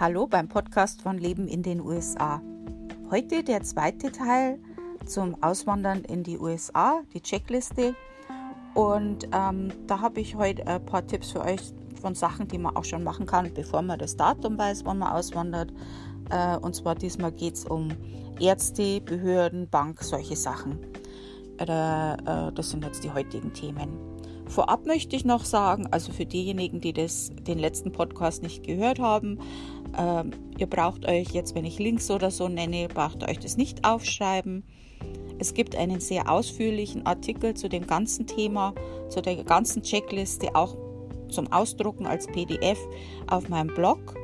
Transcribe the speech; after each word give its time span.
Hallo 0.00 0.26
beim 0.26 0.48
Podcast 0.48 1.02
von 1.02 1.18
Leben 1.18 1.46
in 1.46 1.62
den 1.62 1.78
USA. 1.82 2.40
Heute 3.10 3.44
der 3.44 3.62
zweite 3.64 4.10
Teil 4.10 4.58
zum 5.04 5.42
Auswandern 5.42 6.04
in 6.04 6.22
die 6.22 6.38
USA, 6.38 7.02
die 7.12 7.20
Checkliste. 7.20 7.94
Und 8.72 9.28
ähm, 9.30 9.68
da 9.86 10.00
habe 10.00 10.20
ich 10.20 10.36
heute 10.36 10.66
ein 10.66 10.86
paar 10.86 11.06
Tipps 11.06 11.32
für 11.32 11.42
euch 11.42 11.74
von 12.00 12.14
Sachen, 12.14 12.48
die 12.48 12.56
man 12.56 12.76
auch 12.76 12.84
schon 12.84 13.04
machen 13.04 13.26
kann, 13.26 13.52
bevor 13.52 13.82
man 13.82 13.98
das 13.98 14.16
Datum 14.16 14.56
weiß, 14.56 14.86
wann 14.86 15.00
man 15.00 15.12
auswandert. 15.12 15.70
Äh, 16.30 16.56
und 16.56 16.74
zwar 16.74 16.94
diesmal 16.94 17.32
geht 17.32 17.56
es 17.56 17.66
um 17.66 17.90
Ärzte, 18.40 19.02
Behörden, 19.02 19.68
Bank, 19.68 20.02
solche 20.02 20.34
Sachen. 20.34 20.78
Äh, 21.58 21.64
äh, 21.64 22.52
das 22.54 22.70
sind 22.70 22.86
jetzt 22.86 23.04
die 23.04 23.12
heutigen 23.12 23.52
Themen. 23.52 24.10
Vorab 24.50 24.84
möchte 24.84 25.14
ich 25.14 25.24
noch 25.24 25.44
sagen, 25.44 25.86
also 25.92 26.10
für 26.10 26.26
diejenigen, 26.26 26.80
die 26.80 26.92
das, 26.92 27.30
den 27.46 27.58
letzten 27.58 27.92
Podcast 27.92 28.42
nicht 28.42 28.64
gehört 28.64 28.98
haben, 28.98 29.38
ähm, 29.98 30.32
ihr 30.58 30.66
braucht 30.66 31.06
euch 31.06 31.28
jetzt, 31.30 31.54
wenn 31.54 31.64
ich 31.64 31.78
Links 31.78 32.10
oder 32.10 32.30
so 32.30 32.48
nenne, 32.48 32.88
braucht 32.88 33.28
euch 33.28 33.38
das 33.38 33.56
nicht 33.56 33.86
aufschreiben. 33.86 34.64
Es 35.38 35.54
gibt 35.54 35.74
einen 35.74 36.00
sehr 36.00 36.30
ausführlichen 36.30 37.06
Artikel 37.06 37.54
zu 37.54 37.68
dem 37.68 37.86
ganzen 37.86 38.26
Thema, 38.26 38.74
zu 39.08 39.22
der 39.22 39.42
ganzen 39.44 39.82
Checkliste, 39.82 40.54
auch 40.54 40.76
zum 41.28 41.50
Ausdrucken 41.50 42.06
als 42.06 42.26
PDF 42.26 42.78
auf 43.28 43.48
meinem 43.48 43.74
Blog. 43.74 44.14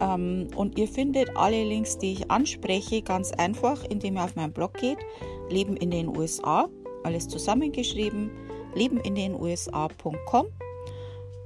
Ähm, 0.00 0.48
und 0.56 0.78
ihr 0.78 0.88
findet 0.88 1.36
alle 1.36 1.64
Links, 1.64 1.98
die 1.98 2.12
ich 2.12 2.30
anspreche, 2.30 3.02
ganz 3.02 3.32
einfach, 3.32 3.84
indem 3.84 4.16
ihr 4.16 4.24
auf 4.24 4.36
meinen 4.36 4.52
Blog 4.52 4.74
geht. 4.74 4.98
Leben 5.48 5.76
in 5.76 5.90
den 5.90 6.08
USA, 6.08 6.68
alles 7.04 7.28
zusammengeschrieben, 7.28 8.30
lebenindenusa.com. 8.74 10.46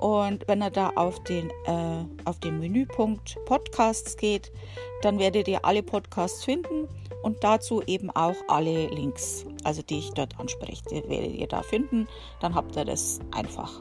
Und 0.04 0.46
wenn 0.48 0.62
ihr 0.62 0.68
da 0.68 0.90
auf 0.96 1.24
den, 1.24 1.48
äh, 1.64 2.04
auf 2.26 2.38
den 2.38 2.60
Menüpunkt 2.60 3.38
Podcasts 3.46 4.18
geht, 4.18 4.52
dann 5.00 5.18
werdet 5.18 5.48
ihr 5.48 5.64
alle 5.64 5.82
Podcasts 5.82 6.44
finden 6.44 6.88
und 7.22 7.42
dazu 7.42 7.82
eben 7.86 8.10
auch 8.10 8.36
alle 8.48 8.88
Links, 8.88 9.46
also 9.62 9.80
die 9.80 10.00
ich 10.00 10.10
dort 10.10 10.38
anspreche, 10.38 10.82
die 10.90 11.08
werdet 11.08 11.32
ihr 11.32 11.46
da 11.46 11.62
finden. 11.62 12.06
Dann 12.42 12.54
habt 12.54 12.76
ihr 12.76 12.84
das 12.84 13.18
einfach. 13.34 13.80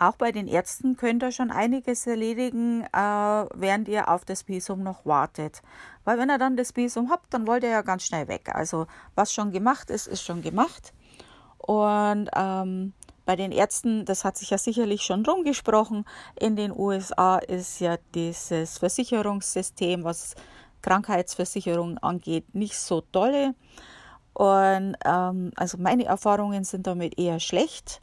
Auch 0.00 0.16
bei 0.16 0.32
den 0.32 0.48
Ärzten 0.48 0.96
könnt 0.96 1.22
ihr 1.22 1.30
schon 1.30 1.50
einiges 1.50 2.06
erledigen, 2.06 2.84
äh, 2.84 2.96
während 2.96 3.86
ihr 3.86 4.08
auf 4.08 4.24
das 4.24 4.48
Visum 4.48 4.82
noch 4.82 5.04
wartet. 5.04 5.60
Weil 6.04 6.16
wenn 6.16 6.30
ihr 6.30 6.38
dann 6.38 6.56
das 6.56 6.74
Visum 6.74 7.10
habt, 7.10 7.34
dann 7.34 7.46
wollt 7.46 7.64
ihr 7.64 7.68
ja 7.68 7.82
ganz 7.82 8.04
schnell 8.04 8.26
weg. 8.26 8.48
Also 8.54 8.86
was 9.14 9.30
schon 9.30 9.52
gemacht 9.52 9.90
ist, 9.90 10.06
ist 10.06 10.22
schon 10.22 10.40
gemacht. 10.40 10.94
Und 11.58 12.30
ähm, 12.34 12.94
bei 13.26 13.36
den 13.36 13.52
Ärzten, 13.52 14.06
das 14.06 14.24
hat 14.24 14.38
sich 14.38 14.48
ja 14.48 14.56
sicherlich 14.56 15.02
schon 15.02 15.22
rumgesprochen, 15.26 16.06
in 16.34 16.56
den 16.56 16.72
USA 16.72 17.36
ist 17.36 17.78
ja 17.80 17.98
dieses 18.14 18.78
Versicherungssystem, 18.78 20.02
was 20.02 20.34
Krankheitsversicherung 20.80 21.98
angeht, 21.98 22.54
nicht 22.54 22.78
so 22.78 23.02
tolle. 23.02 23.54
Und 24.32 24.96
ähm, 25.04 25.50
also 25.56 25.76
meine 25.76 26.06
Erfahrungen 26.06 26.64
sind 26.64 26.86
damit 26.86 27.18
eher 27.18 27.38
schlecht 27.38 28.00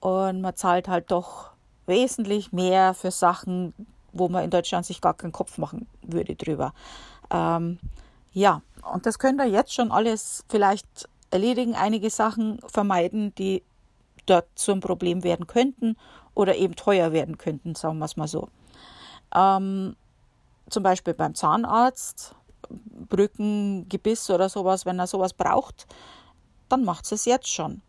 und 0.00 0.40
man 0.40 0.56
zahlt 0.56 0.88
halt 0.88 1.10
doch 1.10 1.50
wesentlich 1.86 2.52
mehr 2.52 2.94
für 2.94 3.10
Sachen, 3.10 3.74
wo 4.12 4.28
man 4.28 4.44
in 4.44 4.50
Deutschland 4.50 4.86
sich 4.86 5.00
gar 5.00 5.14
keinen 5.14 5.32
Kopf 5.32 5.58
machen 5.58 5.86
würde 6.02 6.34
drüber. 6.34 6.72
Ähm, 7.30 7.78
ja, 8.32 8.62
und 8.92 9.06
das 9.06 9.18
könnt 9.18 9.40
ihr 9.40 9.46
jetzt 9.46 9.74
schon 9.74 9.92
alles 9.92 10.44
vielleicht 10.48 11.08
erledigen, 11.30 11.74
einige 11.74 12.10
Sachen 12.10 12.60
vermeiden, 12.66 13.34
die 13.36 13.62
dort 14.26 14.46
zum 14.54 14.80
Problem 14.80 15.22
werden 15.22 15.46
könnten 15.46 15.96
oder 16.34 16.56
eben 16.56 16.76
teuer 16.76 17.12
werden 17.12 17.38
könnten, 17.38 17.74
sagen 17.74 17.98
wir 17.98 18.04
es 18.04 18.16
mal 18.16 18.28
so. 18.28 18.48
Ähm, 19.34 19.96
zum 20.68 20.82
Beispiel 20.82 21.14
beim 21.14 21.34
Zahnarzt, 21.34 22.34
Brücken, 23.08 23.88
Gebiss 23.88 24.30
oder 24.30 24.48
sowas, 24.48 24.86
wenn 24.86 24.98
er 24.98 25.06
sowas 25.06 25.32
braucht, 25.32 25.86
dann 26.68 26.84
macht 26.84 27.10
es 27.10 27.24
jetzt 27.24 27.48
schon. 27.48 27.82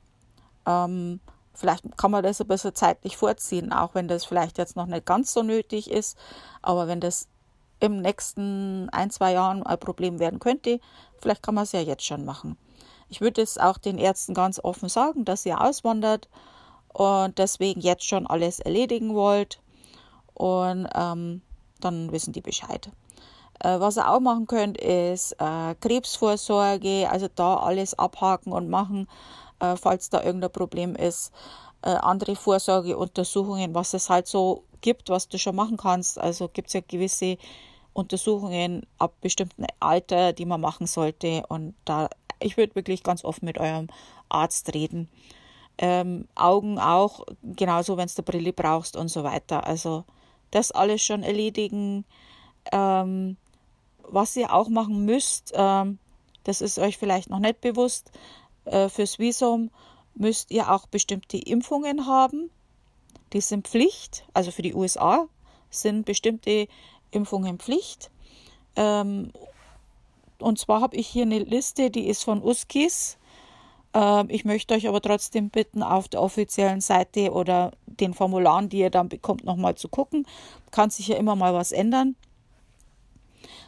Ähm, 0.65 1.19
Vielleicht 1.61 1.95
kann 1.95 2.09
man 2.09 2.23
das 2.23 2.41
ein 2.41 2.47
bisschen 2.47 2.73
zeitlich 2.73 3.17
vorziehen, 3.17 3.71
auch 3.71 3.93
wenn 3.93 4.07
das 4.07 4.25
vielleicht 4.25 4.57
jetzt 4.57 4.75
noch 4.75 4.87
nicht 4.87 5.05
ganz 5.05 5.31
so 5.31 5.43
nötig 5.43 5.91
ist. 5.91 6.17
Aber 6.63 6.87
wenn 6.87 6.99
das 6.99 7.27
im 7.79 8.01
nächsten 8.01 8.89
ein, 8.89 9.11
zwei 9.11 9.33
Jahren 9.33 9.61
ein 9.61 9.79
Problem 9.79 10.17
werden 10.17 10.39
könnte, 10.39 10.79
vielleicht 11.19 11.43
kann 11.43 11.53
man 11.53 11.65
es 11.65 11.71
ja 11.71 11.79
jetzt 11.79 12.03
schon 12.03 12.25
machen. 12.25 12.57
Ich 13.09 13.21
würde 13.21 13.43
es 13.43 13.59
auch 13.59 13.77
den 13.77 13.99
Ärzten 13.99 14.33
ganz 14.33 14.59
offen 14.59 14.89
sagen, 14.89 15.23
dass 15.23 15.45
ihr 15.45 15.61
auswandert 15.61 16.29
und 16.91 17.37
deswegen 17.37 17.79
jetzt 17.79 18.05
schon 18.05 18.25
alles 18.25 18.59
erledigen 18.59 19.13
wollt. 19.13 19.61
Und 20.33 20.89
ähm, 20.95 21.43
dann 21.79 22.11
wissen 22.11 22.33
die 22.33 22.41
Bescheid. 22.41 22.89
Äh, 23.59 23.79
was 23.79 23.97
ihr 23.97 24.09
auch 24.09 24.19
machen 24.19 24.47
könnt, 24.47 24.79
ist 24.79 25.33
äh, 25.33 25.75
Krebsvorsorge, 25.79 27.07
also 27.07 27.27
da 27.35 27.57
alles 27.57 27.93
abhaken 27.99 28.51
und 28.51 28.67
machen 28.67 29.07
äh, 29.61 29.77
falls 29.77 30.09
da 30.09 30.23
irgendein 30.23 30.51
Problem 30.51 30.95
ist. 30.95 31.31
Äh, 31.83 31.91
andere 31.91 32.35
Vorsorgeuntersuchungen, 32.35 33.73
was 33.73 33.93
es 33.93 34.09
halt 34.09 34.27
so 34.27 34.63
gibt, 34.81 35.09
was 35.09 35.27
du 35.27 35.37
schon 35.37 35.55
machen 35.55 35.77
kannst. 35.77 36.19
Also 36.19 36.47
gibt 36.47 36.67
es 36.67 36.73
ja 36.73 36.81
gewisse 36.85 37.37
Untersuchungen 37.93 38.85
ab 38.97 39.13
bestimmten 39.21 39.65
Alter, 39.79 40.33
die 40.33 40.45
man 40.45 40.61
machen 40.61 40.87
sollte. 40.87 41.43
Und 41.47 41.75
da, 41.85 42.09
ich 42.39 42.57
würde 42.57 42.75
wirklich 42.75 43.03
ganz 43.03 43.23
offen 43.23 43.45
mit 43.45 43.57
eurem 43.57 43.87
Arzt 44.29 44.73
reden. 44.73 45.09
Ähm, 45.77 46.27
Augen 46.35 46.79
auch, 46.79 47.25
genauso 47.43 47.97
wenn 47.97 48.09
du 48.13 48.23
Brille 48.23 48.53
brauchst 48.53 48.95
und 48.95 49.07
so 49.07 49.23
weiter. 49.23 49.65
Also 49.65 50.03
das 50.51 50.71
alles 50.71 51.01
schon 51.01 51.23
erledigen. 51.23 52.05
Ähm, 52.71 53.37
was 54.03 54.35
ihr 54.35 54.53
auch 54.53 54.69
machen 54.69 55.05
müsst, 55.05 55.53
ähm, 55.55 55.97
das 56.43 56.61
ist 56.61 56.79
euch 56.79 56.97
vielleicht 56.97 57.29
noch 57.29 57.39
nicht 57.39 57.61
bewusst, 57.61 58.11
äh, 58.65 58.89
fürs 58.89 59.19
Visum 59.19 59.69
müsst 60.15 60.51
ihr 60.51 60.71
auch 60.71 60.87
bestimmte 60.87 61.37
Impfungen 61.37 62.05
haben. 62.07 62.49
Die 63.33 63.41
sind 63.41 63.67
Pflicht, 63.67 64.25
also 64.33 64.51
für 64.51 64.61
die 64.61 64.73
USA 64.73 65.27
sind 65.69 66.05
bestimmte 66.05 66.67
Impfungen 67.11 67.57
Pflicht. 67.57 68.11
Ähm, 68.75 69.31
und 70.39 70.59
zwar 70.59 70.81
habe 70.81 70.97
ich 70.97 71.07
hier 71.07 71.23
eine 71.23 71.39
Liste, 71.39 71.89
die 71.89 72.07
ist 72.07 72.23
von 72.23 72.43
USKIS. 72.43 73.17
Ähm, 73.93 74.27
ich 74.29 74.43
möchte 74.43 74.73
euch 74.73 74.87
aber 74.87 75.01
trotzdem 75.01 75.49
bitten, 75.49 75.83
auf 75.83 76.09
der 76.09 76.21
offiziellen 76.21 76.81
Seite 76.81 77.31
oder 77.31 77.71
den 77.85 78.13
Formularen, 78.13 78.69
die 78.69 78.79
ihr 78.79 78.89
dann 78.89 79.09
bekommt, 79.09 79.43
nochmal 79.43 79.75
zu 79.75 79.87
gucken. 79.87 80.25
Kann 80.71 80.89
sich 80.89 81.07
ja 81.07 81.17
immer 81.17 81.35
mal 81.35 81.53
was 81.53 81.71
ändern. 81.71 82.15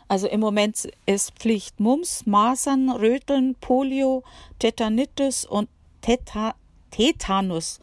Also 0.08 0.28
im 0.28 0.40
Moment 0.40 0.90
ist 1.06 1.34
Pflicht 1.40 1.80
Mumps, 1.80 2.25
Masern, 2.25 2.90
Röteln, 2.90 3.53
Polio, 3.56 4.24
Tetanitis 4.59 5.46
und 5.46 5.69
Teta 6.02 6.56
Tetanus. 6.91 7.80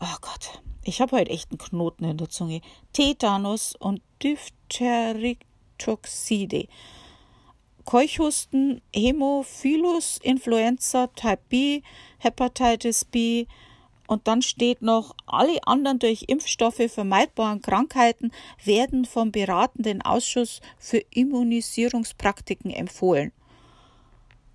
Oh 0.00 0.16
Gott, 0.20 0.62
ich 0.82 1.00
habe 1.00 1.16
heute 1.16 1.30
echt 1.30 1.50
einen 1.50 1.58
Knoten 1.58 2.04
in 2.04 2.16
der 2.16 2.28
Zunge. 2.28 2.60
Tetanus 2.92 3.76
und 3.76 4.02
Diphtherittoxide. 4.22 6.66
Keuchhusten, 7.84 8.82
Hämophilus, 8.94 10.18
Influenza, 10.22 11.08
Type 11.08 11.42
B, 11.48 11.82
Hepatitis 12.18 13.04
B, 13.04 13.46
und 14.10 14.26
dann 14.26 14.42
steht 14.42 14.82
noch, 14.82 15.14
alle 15.24 15.64
anderen 15.68 16.00
durch 16.00 16.24
Impfstoffe 16.26 16.82
vermeidbaren 16.88 17.62
Krankheiten 17.62 18.32
werden 18.64 19.04
vom 19.04 19.30
beratenden 19.30 20.02
Ausschuss 20.02 20.60
für 20.80 20.98
Immunisierungspraktiken 21.10 22.72
empfohlen. 22.72 23.30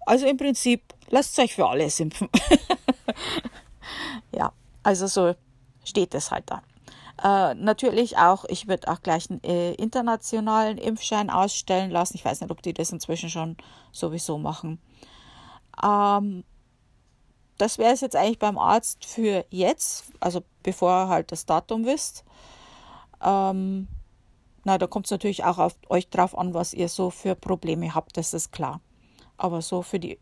Also 0.06 0.28
im 0.28 0.36
Prinzip, 0.36 0.82
lasst 1.08 1.40
euch 1.40 1.56
für 1.56 1.70
alles 1.70 2.02
impfen. 2.02 2.28
ja, 4.34 4.52
also 4.84 5.08
so 5.08 5.36
steht 5.86 6.14
es 6.16 6.32
halt 6.32 6.52
da. 6.52 6.62
Äh, 7.24 7.56
natürlich 7.56 8.18
auch, 8.18 8.44
ich 8.50 8.68
würde 8.68 8.90
auch 8.90 9.02
gleich 9.02 9.30
einen 9.30 9.42
äh, 9.46 9.72
internationalen 9.76 10.78
Impfschein 10.78 11.30
ausstellen 11.30 11.92
lassen. 11.92 12.18
Ich 12.18 12.26
weiß 12.26 12.42
nicht, 12.42 12.52
ob 12.52 12.62
die 12.62 12.74
das 12.74 12.92
inzwischen 12.92 13.30
schon 13.30 13.56
sowieso 13.94 14.38
machen. 14.38 14.82
Ähm, 15.82 16.44
das 17.58 17.78
wäre 17.78 17.94
es 17.94 18.02
jetzt 18.02 18.16
eigentlich 18.16 18.40
beim 18.40 18.58
Arzt 18.58 19.06
für 19.06 19.46
jetzt, 19.50 20.06
also 20.20 20.44
bevor 20.64 21.04
ihr 21.04 21.08
halt 21.10 21.32
das 21.32 21.46
Datum 21.46 21.86
wisst. 21.86 22.26
Ähm, 23.24 23.88
na, 24.64 24.78
da 24.78 24.88
kommt 24.88 25.06
es 25.06 25.12
natürlich 25.12 25.44
auch 25.44 25.60
auf 25.60 25.76
euch 25.90 26.10
drauf 26.10 26.38
an, 26.38 26.54
was 26.54 26.74
ihr 26.74 26.90
so 26.90 27.10
für 27.12 27.36
Probleme 27.36 27.94
habt, 27.96 28.18
das 28.18 28.34
ist 28.34 28.52
klar. 28.52 28.82
Aber 29.38 29.62
so 29.62 29.82
für, 29.82 30.00
die, 30.00 30.20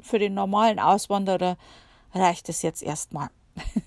für 0.00 0.18
den 0.18 0.34
normalen 0.34 0.78
Auswanderer 0.78 1.56
reicht 2.14 2.48
es 2.48 2.62
jetzt 2.62 2.82
erstmal. 2.82 3.30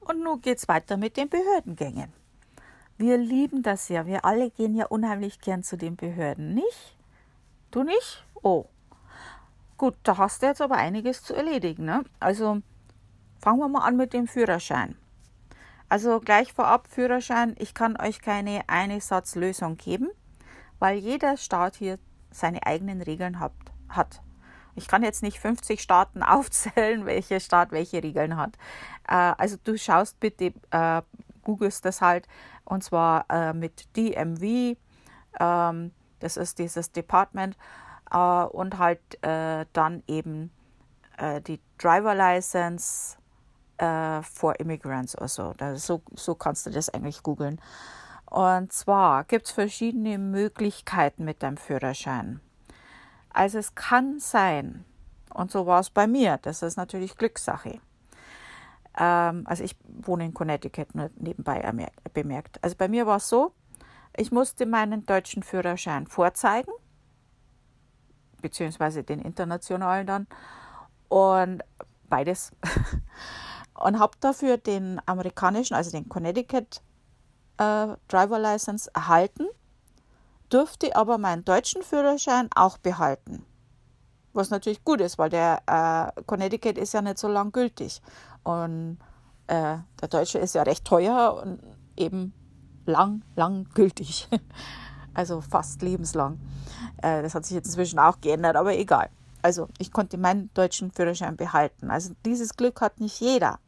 Und 0.00 0.22
nun 0.22 0.40
geht 0.40 0.58
es 0.58 0.68
weiter 0.68 0.96
mit 0.96 1.16
den 1.16 1.28
Behördengängen. 1.28 2.12
Wir 2.96 3.18
lieben 3.18 3.62
das 3.62 3.88
ja. 3.88 4.06
Wir 4.06 4.24
alle 4.24 4.50
gehen 4.50 4.74
ja 4.74 4.86
unheimlich 4.86 5.40
gern 5.40 5.62
zu 5.62 5.76
den 5.76 5.96
Behörden, 5.96 6.54
nicht? 6.54 6.96
Du 7.70 7.82
nicht? 7.82 8.24
Oh, 8.42 8.66
Gut, 9.78 9.94
da 10.02 10.18
hast 10.18 10.42
du 10.42 10.46
jetzt 10.46 10.60
aber 10.60 10.74
einiges 10.74 11.22
zu 11.22 11.34
erledigen. 11.34 11.84
Ne? 11.84 12.04
Also 12.18 12.62
fangen 13.40 13.60
wir 13.60 13.68
mal 13.68 13.86
an 13.86 13.96
mit 13.96 14.12
dem 14.12 14.26
Führerschein. 14.26 14.96
Also 15.88 16.18
gleich 16.18 16.52
vorab 16.52 16.88
Führerschein, 16.88 17.54
ich 17.58 17.74
kann 17.74 17.96
euch 17.96 18.20
keine 18.20 18.68
Eine-Satz-Lösung 18.68 19.76
geben, 19.76 20.10
weil 20.80 20.98
jeder 20.98 21.36
Staat 21.36 21.76
hier 21.76 21.98
seine 22.32 22.66
eigenen 22.66 23.00
Regeln 23.00 23.38
hat. 23.38 23.52
hat. 23.88 24.20
Ich 24.74 24.88
kann 24.88 25.04
jetzt 25.04 25.22
nicht 25.22 25.38
50 25.38 25.80
Staaten 25.80 26.22
aufzählen, 26.24 27.06
welcher 27.06 27.38
Staat 27.38 27.70
welche 27.70 28.02
Regeln 28.02 28.36
hat. 28.36 28.56
Äh, 29.06 29.14
also 29.38 29.56
du 29.62 29.78
schaust 29.78 30.18
bitte, 30.18 30.52
äh, 30.72 31.02
googelst 31.42 31.84
das 31.84 32.02
halt, 32.02 32.26
und 32.64 32.82
zwar 32.82 33.26
äh, 33.30 33.52
mit 33.52 33.96
DMV, 33.96 34.76
ähm, 35.38 35.92
das 36.18 36.36
ist 36.36 36.58
dieses 36.58 36.90
Department, 36.90 37.56
äh, 38.10 38.44
und 38.44 38.78
halt 38.78 39.00
äh, 39.22 39.66
dann 39.72 40.02
eben 40.06 40.50
äh, 41.16 41.40
die 41.40 41.60
Driver 41.78 42.14
License 42.14 43.16
äh, 43.78 44.22
for 44.22 44.58
Immigrants 44.60 45.16
oder 45.16 45.28
so. 45.28 45.54
So. 45.76 46.02
So 46.14 46.34
kannst 46.34 46.66
du 46.66 46.70
das 46.70 46.90
eigentlich 46.90 47.22
googeln. 47.22 47.60
Und 48.26 48.72
zwar 48.72 49.24
gibt 49.24 49.46
es 49.46 49.52
verschiedene 49.52 50.18
Möglichkeiten 50.18 51.24
mit 51.24 51.42
deinem 51.42 51.56
Führerschein. 51.56 52.40
Also 53.30 53.58
es 53.58 53.74
kann 53.74 54.18
sein, 54.18 54.84
und 55.32 55.50
so 55.50 55.66
war 55.66 55.80
es 55.80 55.90
bei 55.90 56.06
mir, 56.06 56.38
das 56.42 56.62
ist 56.62 56.76
natürlich 56.76 57.16
Glückssache. 57.16 57.80
Ähm, 58.98 59.44
also 59.46 59.64
ich 59.64 59.76
wohne 59.86 60.26
in 60.26 60.34
Connecticut, 60.34 60.94
nur 60.94 61.10
nebenbei 61.16 61.90
bemerkt. 62.12 62.62
Also 62.62 62.76
bei 62.76 62.88
mir 62.88 63.06
war 63.06 63.16
es 63.16 63.28
so, 63.28 63.52
ich 64.16 64.32
musste 64.32 64.66
meinen 64.66 65.06
deutschen 65.06 65.42
Führerschein 65.42 66.06
vorzeigen 66.06 66.72
beziehungsweise 68.40 69.02
den 69.02 69.20
internationalen 69.20 70.06
dann. 70.06 70.26
Und 71.08 71.62
beides. 72.08 72.52
und 73.74 73.98
habe 73.98 74.16
dafür 74.20 74.56
den 74.56 75.00
amerikanischen, 75.06 75.74
also 75.74 75.90
den 75.90 76.08
Connecticut 76.08 76.82
äh, 77.58 77.88
Driver 78.08 78.38
License 78.38 78.90
erhalten, 78.94 79.46
durfte 80.48 80.96
aber 80.96 81.18
meinen 81.18 81.44
deutschen 81.44 81.82
Führerschein 81.82 82.48
auch 82.54 82.78
behalten. 82.78 83.44
Was 84.32 84.50
natürlich 84.50 84.84
gut 84.84 85.00
ist, 85.00 85.18
weil 85.18 85.30
der 85.30 85.62
äh, 85.66 86.22
Connecticut 86.22 86.78
ist 86.78 86.94
ja 86.94 87.02
nicht 87.02 87.18
so 87.18 87.28
lang 87.28 87.52
gültig. 87.52 88.02
Und 88.44 88.98
äh, 89.46 89.78
der 90.00 90.08
deutsche 90.08 90.38
ist 90.38 90.54
ja 90.54 90.62
recht 90.62 90.84
teuer 90.84 91.40
und 91.42 91.60
eben 91.96 92.32
lang, 92.86 93.22
lang 93.36 93.68
gültig. 93.74 94.28
also 95.18 95.40
fast 95.40 95.82
lebenslang. 95.82 96.38
Äh, 97.02 97.22
das 97.22 97.34
hat 97.34 97.44
sich 97.44 97.56
jetzt 97.56 97.66
inzwischen 97.66 97.98
auch 97.98 98.20
geändert, 98.20 98.54
aber 98.54 98.76
egal. 98.78 99.10
Also 99.42 99.68
ich 99.78 99.92
konnte 99.92 100.16
meinen 100.16 100.50
deutschen 100.54 100.92
Führerschein 100.92 101.36
behalten. 101.36 101.90
Also 101.90 102.12
dieses 102.24 102.56
Glück 102.56 102.80
hat 102.80 103.00
nicht 103.00 103.20
jeder. 103.20 103.58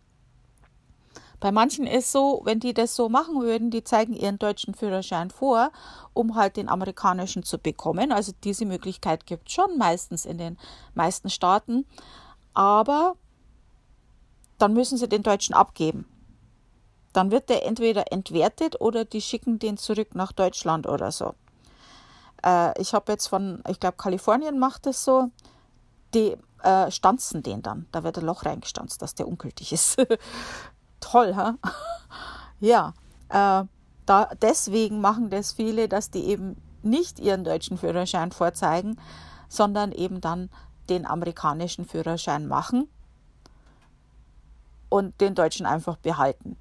Bei 1.40 1.50
manchen 1.50 1.86
ist 1.86 2.12
so, 2.12 2.42
wenn 2.44 2.60
die 2.60 2.74
das 2.74 2.94
so 2.94 3.08
machen 3.08 3.40
würden, 3.40 3.70
die 3.70 3.82
zeigen 3.82 4.12
ihren 4.12 4.38
deutschen 4.38 4.74
Führerschein 4.74 5.30
vor, 5.30 5.72
um 6.12 6.36
halt 6.36 6.56
den 6.56 6.68
amerikanischen 6.68 7.42
zu 7.42 7.58
bekommen. 7.58 8.12
Also 8.12 8.32
diese 8.44 8.66
Möglichkeit 8.66 9.26
gibt 9.26 9.48
es 9.48 9.54
schon 9.54 9.76
meistens 9.76 10.26
in 10.26 10.38
den 10.38 10.56
meisten 10.94 11.30
Staaten. 11.30 11.84
Aber 12.54 13.16
dann 14.58 14.72
müssen 14.74 14.98
sie 14.98 15.08
den 15.08 15.22
deutschen 15.22 15.54
abgeben. 15.54 16.06
Dann 17.12 17.30
wird 17.30 17.48
der 17.48 17.66
entweder 17.66 18.12
entwertet 18.12 18.80
oder 18.80 19.04
die 19.04 19.20
schicken 19.20 19.58
den 19.58 19.76
zurück 19.76 20.14
nach 20.14 20.32
Deutschland 20.32 20.86
oder 20.86 21.10
so. 21.10 21.34
Äh, 22.44 22.80
ich 22.80 22.94
habe 22.94 23.12
jetzt 23.12 23.26
von, 23.26 23.62
ich 23.68 23.80
glaube, 23.80 23.96
Kalifornien 23.96 24.58
macht 24.58 24.86
es 24.86 25.04
so, 25.04 25.30
die 26.14 26.36
äh, 26.62 26.90
stanzen 26.90 27.42
den 27.42 27.62
dann. 27.62 27.86
Da 27.92 28.04
wird 28.04 28.18
ein 28.18 28.24
Loch 28.24 28.44
reingestanzt, 28.44 29.02
dass 29.02 29.14
der 29.14 29.28
ungültig 29.28 29.72
ist. 29.72 29.96
Toll, 31.00 31.34
ha? 31.34 31.54
ja, 32.60 32.94
äh, 33.28 33.64
da, 34.06 34.30
deswegen 34.40 35.00
machen 35.00 35.30
das 35.30 35.52
viele, 35.52 35.88
dass 35.88 36.10
die 36.10 36.24
eben 36.24 36.56
nicht 36.82 37.18
ihren 37.18 37.44
deutschen 37.44 37.78
Führerschein 37.78 38.32
vorzeigen, 38.32 38.98
sondern 39.48 39.92
eben 39.92 40.20
dann 40.20 40.50
den 40.88 41.06
amerikanischen 41.06 41.84
Führerschein 41.84 42.48
machen 42.48 42.88
und 44.88 45.20
den 45.20 45.34
deutschen 45.34 45.66
einfach 45.66 45.96
behalten. 45.96 46.56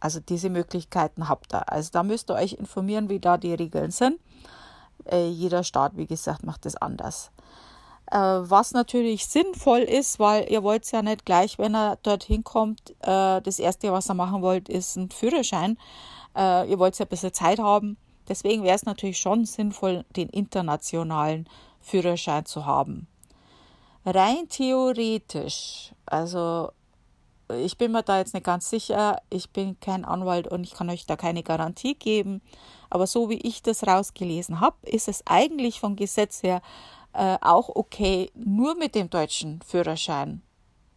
Also 0.00 0.20
diese 0.20 0.50
Möglichkeiten 0.50 1.28
habt 1.28 1.54
ihr. 1.54 1.70
Also 1.70 1.90
da 1.92 2.02
müsst 2.02 2.30
ihr 2.30 2.34
euch 2.34 2.54
informieren, 2.54 3.08
wie 3.08 3.20
da 3.20 3.36
die 3.38 3.54
Regeln 3.54 3.90
sind. 3.90 4.18
Äh, 5.04 5.28
jeder 5.28 5.64
Staat, 5.64 5.96
wie 5.96 6.06
gesagt, 6.06 6.44
macht 6.44 6.64
das 6.64 6.76
anders. 6.76 7.30
Äh, 8.10 8.18
was 8.18 8.72
natürlich 8.72 9.26
sinnvoll 9.26 9.80
ist, 9.80 10.18
weil 10.18 10.50
ihr 10.50 10.62
wollt 10.62 10.90
ja 10.92 11.02
nicht 11.02 11.24
gleich, 11.24 11.58
wenn 11.58 11.74
er 11.74 11.96
dorthin 12.02 12.44
kommt, 12.44 12.90
äh, 13.00 13.40
das 13.40 13.58
erste, 13.58 13.92
was 13.92 14.08
ihr 14.08 14.14
machen 14.14 14.42
wollt, 14.42 14.68
ist 14.68 14.96
ein 14.96 15.10
Führerschein. 15.10 15.76
Äh, 16.36 16.70
ihr 16.70 16.78
wollt 16.78 16.98
ja 16.98 17.06
ein 17.06 17.08
bisschen 17.08 17.32
Zeit 17.32 17.58
haben. 17.58 17.96
Deswegen 18.28 18.62
wäre 18.62 18.76
es 18.76 18.84
natürlich 18.84 19.18
schon 19.18 19.44
sinnvoll, 19.44 20.04
den 20.16 20.28
internationalen 20.28 21.48
Führerschein 21.80 22.44
zu 22.44 22.66
haben. 22.66 23.06
Rein 24.04 24.48
theoretisch, 24.48 25.92
also 26.06 26.70
ich 27.48 27.78
bin 27.78 27.92
mir 27.92 28.02
da 28.02 28.18
jetzt 28.18 28.34
nicht 28.34 28.44
ganz 28.44 28.70
sicher. 28.70 29.20
Ich 29.30 29.50
bin 29.50 29.78
kein 29.80 30.04
Anwalt 30.04 30.48
und 30.48 30.64
ich 30.64 30.74
kann 30.74 30.90
euch 30.90 31.06
da 31.06 31.16
keine 31.16 31.42
Garantie 31.42 31.94
geben. 31.94 32.42
Aber 32.90 33.06
so 33.06 33.30
wie 33.30 33.38
ich 33.38 33.62
das 33.62 33.86
rausgelesen 33.86 34.60
habe, 34.60 34.76
ist 34.82 35.08
es 35.08 35.22
eigentlich 35.26 35.80
vom 35.80 35.96
Gesetz 35.96 36.42
her 36.42 36.60
äh, 37.12 37.38
auch 37.40 37.68
okay, 37.74 38.30
nur 38.34 38.76
mit 38.76 38.94
dem 38.94 39.10
deutschen 39.10 39.62
Führerschein 39.62 40.42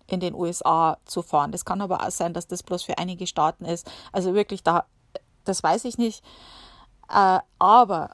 in 0.08 0.20
den 0.20 0.34
USA 0.34 0.98
zu 1.06 1.22
fahren. 1.22 1.52
Das 1.52 1.66
kann 1.66 1.82
aber 1.82 2.06
auch 2.06 2.12
sein, 2.12 2.34
dass 2.34 2.48
das 2.48 2.64
bloß 2.64 2.84
für 2.84 2.98
einige 2.98 3.28
Staaten 3.28 3.66
ist. 3.66 3.90
Also 4.12 4.34
wirklich, 4.34 4.64
da, 4.64 4.86
das 5.46 5.64
weiß 5.64 5.86
ich 5.86 5.98
nicht. 5.98 6.24
Äh, 7.10 7.40
aber 7.60 8.10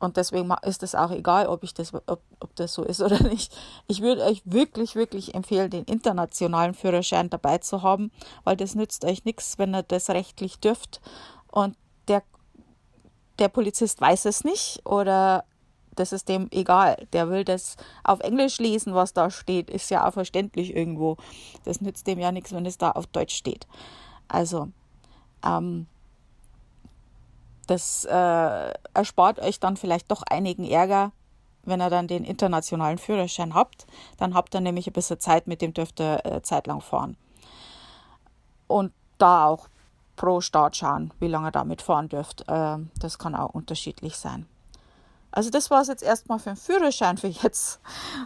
und 0.00 0.16
deswegen 0.16 0.52
ist 0.62 0.82
es 0.82 0.94
auch 0.94 1.10
egal, 1.10 1.46
ob, 1.46 1.62
ich 1.62 1.72
das, 1.72 1.92
ob, 1.94 2.20
ob 2.40 2.54
das 2.56 2.74
so 2.74 2.82
ist 2.84 3.00
oder 3.02 3.22
nicht. 3.22 3.54
Ich 3.86 4.02
würde 4.02 4.24
euch 4.24 4.42
wirklich, 4.44 4.94
wirklich 4.94 5.34
empfehlen, 5.34 5.70
den 5.70 5.84
internationalen 5.84 6.74
Führerschein 6.74 7.30
dabei 7.30 7.58
zu 7.58 7.82
haben, 7.82 8.10
weil 8.44 8.56
das 8.56 8.74
nützt 8.74 9.04
euch 9.04 9.24
nichts, 9.24 9.58
wenn 9.58 9.74
ihr 9.74 9.82
das 9.82 10.10
rechtlich 10.10 10.58
dürft 10.60 11.00
und 11.50 11.76
der, 12.08 12.22
der 13.38 13.48
Polizist 13.48 14.00
weiß 14.00 14.26
es 14.26 14.44
nicht 14.44 14.84
oder 14.84 15.44
das 15.96 16.12
ist 16.12 16.28
dem 16.28 16.48
egal. 16.50 17.06
Der 17.12 17.30
will 17.30 17.44
das 17.44 17.76
auf 18.02 18.20
Englisch 18.20 18.58
lesen, 18.58 18.94
was 18.94 19.12
da 19.12 19.30
steht. 19.30 19.70
Ist 19.70 19.90
ja 19.90 20.06
auch 20.06 20.12
verständlich 20.12 20.74
irgendwo. 20.74 21.16
Das 21.64 21.80
nützt 21.80 22.06
dem 22.08 22.18
ja 22.18 22.32
nichts, 22.32 22.52
wenn 22.52 22.66
es 22.66 22.78
da 22.78 22.90
auf 22.90 23.06
Deutsch 23.06 23.36
steht. 23.36 23.66
Also, 24.26 24.68
ähm, 25.46 25.86
das 27.66 28.04
äh, 28.04 28.72
erspart 28.94 29.38
euch 29.40 29.60
dann 29.60 29.76
vielleicht 29.76 30.10
doch 30.10 30.22
einigen 30.22 30.64
Ärger, 30.64 31.12
wenn 31.64 31.80
ihr 31.80 31.90
dann 31.90 32.08
den 32.08 32.24
internationalen 32.24 32.98
Führerschein 32.98 33.54
habt. 33.54 33.86
Dann 34.18 34.34
habt 34.34 34.54
ihr 34.54 34.60
nämlich 34.60 34.86
ein 34.86 34.92
bisschen 34.92 35.20
Zeit, 35.20 35.46
mit 35.46 35.62
dem 35.62 35.74
dürft 35.74 36.00
ihr 36.00 36.24
äh, 36.24 36.42
zeitlang 36.42 36.80
fahren. 36.80 37.16
Und 38.66 38.92
da 39.18 39.46
auch 39.46 39.68
pro 40.16 40.40
Start 40.40 40.76
schauen, 40.76 41.12
wie 41.20 41.28
lange 41.28 41.48
ihr 41.48 41.52
damit 41.52 41.82
fahren 41.82 42.08
dürft. 42.08 42.48
Äh, 42.48 42.78
das 42.98 43.18
kann 43.18 43.34
auch 43.34 43.50
unterschiedlich 43.50 44.16
sein. 44.16 44.46
Also 45.30 45.50
das 45.50 45.68
war 45.68 45.82
es 45.82 45.88
jetzt 45.88 46.04
erstmal 46.04 46.38
für 46.38 46.50
den 46.50 46.56
Führerschein 46.56 47.18
für 47.18 47.26
jetzt. 47.26 47.80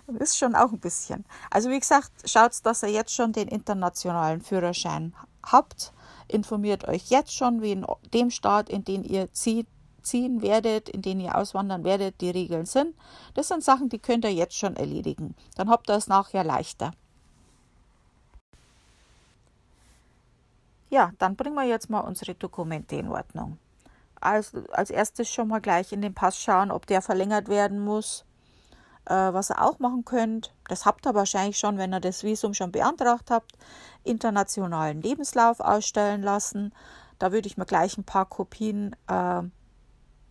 Ist 0.19 0.37
schon 0.37 0.55
auch 0.55 0.73
ein 0.73 0.81
bisschen. 0.81 1.25
Also 1.51 1.71
wie 1.71 1.81
gesagt, 1.81 2.11
schaut, 2.27 2.53
dass 2.65 2.83
ihr 2.83 2.91
jetzt 2.91 3.15
schon 3.15 3.33
den 3.33 3.49
internationalen 3.49 4.43
Führerschein 4.43 5.15
habt 5.43 5.93
informiert 6.29 6.87
euch 6.87 7.11
jetzt 7.11 7.35
schon, 7.35 7.63
wie 7.63 7.73
in 7.73 7.87
dem 8.13 8.31
Staat, 8.31 8.69
in 8.69 8.85
den 8.85 9.05
ihr 9.05 9.33
zieht, 9.33 9.67
ziehen 10.03 10.43
werdet, 10.43 10.89
in 10.89 11.03
den 11.03 11.21
ihr 11.21 11.37
auswandern 11.37 11.85
werdet, 11.85 12.21
die 12.21 12.31
Regeln 12.31 12.67
sind. 12.67 12.95
Das 13.35 13.49
sind 13.49 13.63
Sachen, 13.63 13.89
die 13.89 13.99
könnt 13.99 14.25
ihr 14.25 14.33
jetzt 14.33 14.57
schon 14.57 14.77
erledigen. 14.77 15.35
Dann 15.57 15.69
habt 15.69 15.91
ihr 15.91 15.97
es 15.97 16.07
nachher 16.07 16.45
leichter. 16.45 16.93
Ja, 20.91 21.13
dann 21.19 21.37
bringen 21.37 21.55
wir 21.55 21.65
jetzt 21.65 21.91
mal 21.91 22.01
unsere 22.01 22.35
Dokumente 22.35 22.97
in 22.97 23.09
Ordnung. 23.09 23.59
Als, 24.21 24.53
als 24.73 24.91
erstes 24.91 25.31
schon 25.31 25.49
mal 25.49 25.61
gleich 25.61 25.93
in 25.93 26.01
den 26.01 26.15
Pass 26.15 26.41
schauen, 26.41 26.71
ob 26.71 26.87
der 26.87 27.03
verlängert 27.03 27.49
werden 27.49 27.79
muss. 27.79 28.25
Äh, 29.05 29.33
was 29.33 29.51
ihr 29.51 29.63
auch 29.63 29.79
machen 29.79 30.05
könnt, 30.05 30.53
das 30.69 30.87
habt 30.87 31.07
ihr 31.07 31.15
wahrscheinlich 31.15 31.59
schon, 31.59 31.79
wenn 31.79 31.93
ihr 31.93 32.01
das 32.01 32.25
Visum 32.25 32.55
schon 32.55 32.73
beantragt 32.73 33.31
habt, 33.31 33.53
internationalen 34.09 35.03
Lebenslauf 35.03 35.61
ausstellen 35.61 36.23
lassen. 36.23 36.73
Da 37.19 37.33
würde 37.33 37.49
ich 37.49 37.57
mir 37.57 37.67
gleich 37.67 37.97
ein 37.99 38.05
paar 38.05 38.27
Kopien 38.27 38.95
äh, 39.09 39.43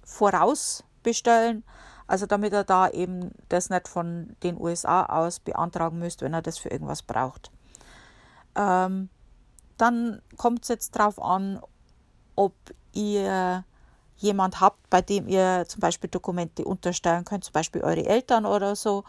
voraus 0.04 0.84
bestellen, 1.04 1.64
also 2.08 2.26
damit 2.26 2.54
ihr 2.54 2.64
da 2.64 2.90
eben 2.90 3.32
das 3.50 3.70
nicht 3.70 3.88
von 3.88 4.36
den 4.44 4.60
USA 4.60 5.06
aus 5.06 5.40
beantragen 5.40 6.00
müsst, 6.00 6.22
wenn 6.22 6.34
ihr 6.34 6.42
das 6.42 6.58
für 6.58 6.70
irgendwas 6.70 7.04
braucht. 7.04 7.52
Ähm, 8.56 9.10
dann 9.78 10.22
kommt 10.38 10.64
es 10.64 10.70
jetzt 10.70 10.96
darauf 10.96 11.22
an, 11.22 11.62
ob 12.36 12.54
ihr 12.94 13.64
jemand 14.18 14.60
habt, 14.60 14.90
bei 14.90 15.02
dem 15.02 15.28
ihr 15.28 15.66
zum 15.68 15.80
Beispiel 15.80 16.10
Dokumente 16.10 16.66
unterstellen 16.66 17.24
könnt, 17.24 17.44
zum 17.44 17.54
Beispiel 17.54 17.84
eure 17.84 18.06
Eltern 18.06 18.46
oder 18.46 18.76
so, 18.76 19.04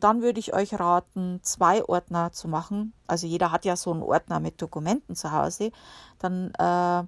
dann 0.00 0.22
würde 0.22 0.40
ich 0.40 0.54
euch 0.54 0.78
raten, 0.78 1.40
zwei 1.42 1.84
Ordner 1.84 2.32
zu 2.32 2.48
machen. 2.48 2.92
Also 3.06 3.26
jeder 3.26 3.50
hat 3.50 3.64
ja 3.64 3.76
so 3.76 3.92
einen 3.92 4.02
Ordner 4.02 4.40
mit 4.40 4.60
Dokumenten 4.60 5.16
zu 5.16 5.32
Hause. 5.32 5.72
Dann 6.18 6.52
äh, 6.58 7.06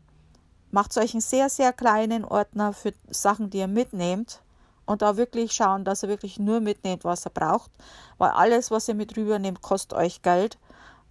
macht 0.71 0.97
euch 0.97 1.15
einen 1.15 1.21
sehr, 1.21 1.51
sehr 1.51 1.73
kleinen 1.73 2.25
Ordner 2.25 2.73
für 2.73 2.95
Sachen, 3.09 3.51
die 3.51 3.59
ihr 3.59 3.69
mitnehmt. 3.69 4.43
Und 4.87 5.03
da 5.03 5.19
wirklich 5.19 5.53
schauen, 5.53 5.85
dass 5.85 6.03
ihr 6.03 6.09
wirklich 6.09 6.39
nur 6.39 6.61
mitnehmt, 6.61 7.05
was 7.05 7.27
ihr 7.27 7.31
braucht. 7.31 7.71
Weil 8.17 8.31
alles, 8.31 8.71
was 8.71 8.89
ihr 8.89 8.95
mit 8.95 9.17
rübernehmt, 9.17 9.61
kostet 9.61 9.99
euch 9.99 10.23
Geld. 10.23 10.59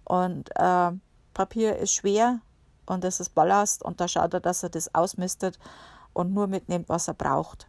Und 0.04 0.50
äh, 0.56 0.90
Papier 1.32 1.76
ist 1.76 1.92
schwer 1.92 2.40
und 2.86 3.04
das 3.04 3.20
ist 3.20 3.36
Ballast. 3.36 3.84
Und 3.84 4.00
da 4.00 4.08
schaut 4.08 4.34
er, 4.34 4.40
dass 4.40 4.64
er 4.64 4.70
das 4.70 4.94
ausmistet 4.96 5.60
und 6.12 6.34
nur 6.34 6.48
mitnehmt, 6.48 6.88
was 6.88 7.06
er 7.06 7.14
braucht. 7.14 7.68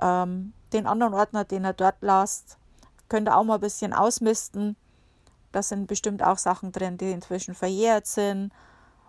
Ähm, 0.00 0.52
den 0.72 0.86
anderen 0.86 1.14
Ordner, 1.14 1.44
den 1.44 1.64
er 1.64 1.74
dort 1.74 1.96
lasst, 2.00 2.58
könnt 3.10 3.28
ihr 3.28 3.36
auch 3.36 3.44
mal 3.44 3.56
ein 3.56 3.60
bisschen 3.60 3.92
ausmisten. 3.92 4.76
Da 5.52 5.62
sind 5.62 5.86
bestimmt 5.86 6.22
auch 6.22 6.38
Sachen 6.38 6.72
drin, 6.72 6.96
die 6.96 7.10
inzwischen 7.10 7.54
verjährt 7.54 8.06
sind 8.06 8.52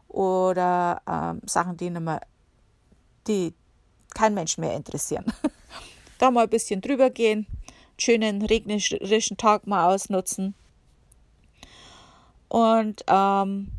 oder 0.10 1.02
ähm, 1.08 1.42
Sachen, 1.46 1.78
die, 1.78 1.90
nicht 1.90 2.02
mehr, 2.02 2.20
die 3.28 3.54
kein 4.14 4.34
Mensch 4.34 4.58
mehr 4.58 4.76
interessieren. 4.76 5.26
da 6.18 6.32
mal 6.32 6.44
ein 6.44 6.50
bisschen 6.50 6.82
drüber 6.82 7.10
gehen, 7.10 7.48
schönen 7.98 8.42
regnerischen 8.42 9.38
Tag 9.38 9.66
mal 9.68 9.94
ausnutzen 9.94 10.56
und 12.52 13.06
ähm, 13.08 13.72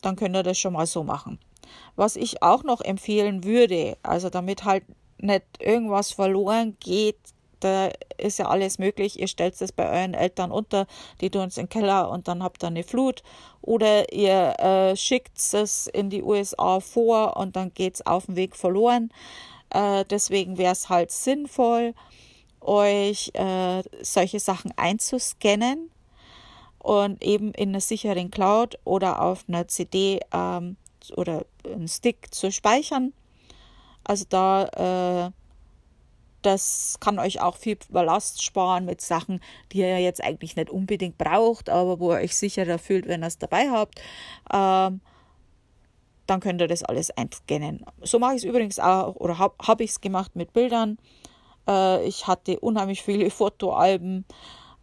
dann 0.00 0.14
könnt 0.14 0.36
ihr 0.36 0.44
das 0.44 0.58
schon 0.58 0.74
mal 0.74 0.86
so 0.86 1.02
machen. 1.02 1.40
Was 1.96 2.14
ich 2.14 2.40
auch 2.40 2.62
noch 2.62 2.80
empfehlen 2.80 3.42
würde, 3.42 3.98
also 4.04 4.30
damit 4.30 4.64
halt 4.64 4.84
nicht 5.18 5.44
irgendwas 5.58 6.12
verloren 6.12 6.76
geht, 6.78 7.18
da 7.60 7.90
ist 8.18 8.38
ja 8.38 8.46
alles 8.46 8.78
möglich. 8.78 9.18
Ihr 9.18 9.28
stellt 9.28 9.60
es 9.60 9.72
bei 9.72 9.88
euren 9.88 10.14
Eltern 10.14 10.50
unter, 10.50 10.86
die 11.20 11.30
tun 11.30 11.48
es 11.48 11.58
in 11.58 11.64
den 11.64 11.68
Keller 11.70 12.10
und 12.10 12.28
dann 12.28 12.42
habt 12.42 12.62
ihr 12.62 12.68
eine 12.68 12.82
Flut. 12.82 13.22
Oder 13.62 14.12
ihr 14.12 14.58
äh, 14.58 14.96
schickt 14.96 15.38
es 15.38 15.86
in 15.86 16.10
die 16.10 16.22
USA 16.22 16.80
vor 16.80 17.36
und 17.36 17.56
dann 17.56 17.72
geht 17.74 17.94
es 17.94 18.06
auf 18.06 18.26
dem 18.26 18.36
Weg 18.36 18.56
verloren. 18.56 19.10
Äh, 19.70 20.04
deswegen 20.06 20.58
wäre 20.58 20.72
es 20.72 20.88
halt 20.88 21.12
sinnvoll, 21.12 21.94
euch 22.60 23.30
äh, 23.34 23.82
solche 24.02 24.40
Sachen 24.40 24.72
einzuscannen 24.76 25.90
und 26.78 27.22
eben 27.22 27.52
in 27.52 27.70
einer 27.70 27.80
sicheren 27.80 28.30
Cloud 28.30 28.78
oder 28.84 29.22
auf 29.22 29.44
einer 29.48 29.68
CD 29.68 30.20
ähm, 30.32 30.76
oder 31.16 31.44
einen 31.64 31.88
Stick 31.88 32.34
zu 32.34 32.50
speichern. 32.50 33.12
Also 34.04 34.24
da 34.28 35.26
äh, 35.26 35.30
das 36.42 36.96
kann 37.00 37.18
euch 37.18 37.40
auch 37.40 37.56
viel 37.56 37.78
Ballast 37.90 38.42
sparen 38.42 38.84
mit 38.84 39.00
Sachen, 39.00 39.40
die 39.72 39.78
ihr 39.78 40.00
jetzt 40.00 40.22
eigentlich 40.22 40.56
nicht 40.56 40.70
unbedingt 40.70 41.18
braucht, 41.18 41.68
aber 41.68 42.00
wo 42.00 42.12
ihr 42.12 42.18
euch 42.18 42.36
sicherer 42.36 42.78
fühlt, 42.78 43.06
wenn 43.06 43.22
ihr 43.22 43.26
es 43.26 43.38
dabei 43.38 43.70
habt. 43.70 44.00
Ähm, 44.52 45.00
dann 46.26 46.40
könnt 46.40 46.60
ihr 46.60 46.68
das 46.68 46.84
alles 46.84 47.10
einscannen. 47.10 47.84
So 48.02 48.18
mache 48.18 48.34
ich 48.34 48.38
es 48.38 48.44
übrigens 48.44 48.78
auch, 48.78 49.16
oder 49.16 49.38
habe 49.38 49.54
hab 49.60 49.80
ich 49.80 49.90
es 49.90 50.00
gemacht 50.00 50.36
mit 50.36 50.52
Bildern. 50.52 50.98
Äh, 51.68 52.06
ich 52.06 52.26
hatte 52.26 52.60
unheimlich 52.60 53.02
viele 53.02 53.30
Fotoalben. 53.30 54.24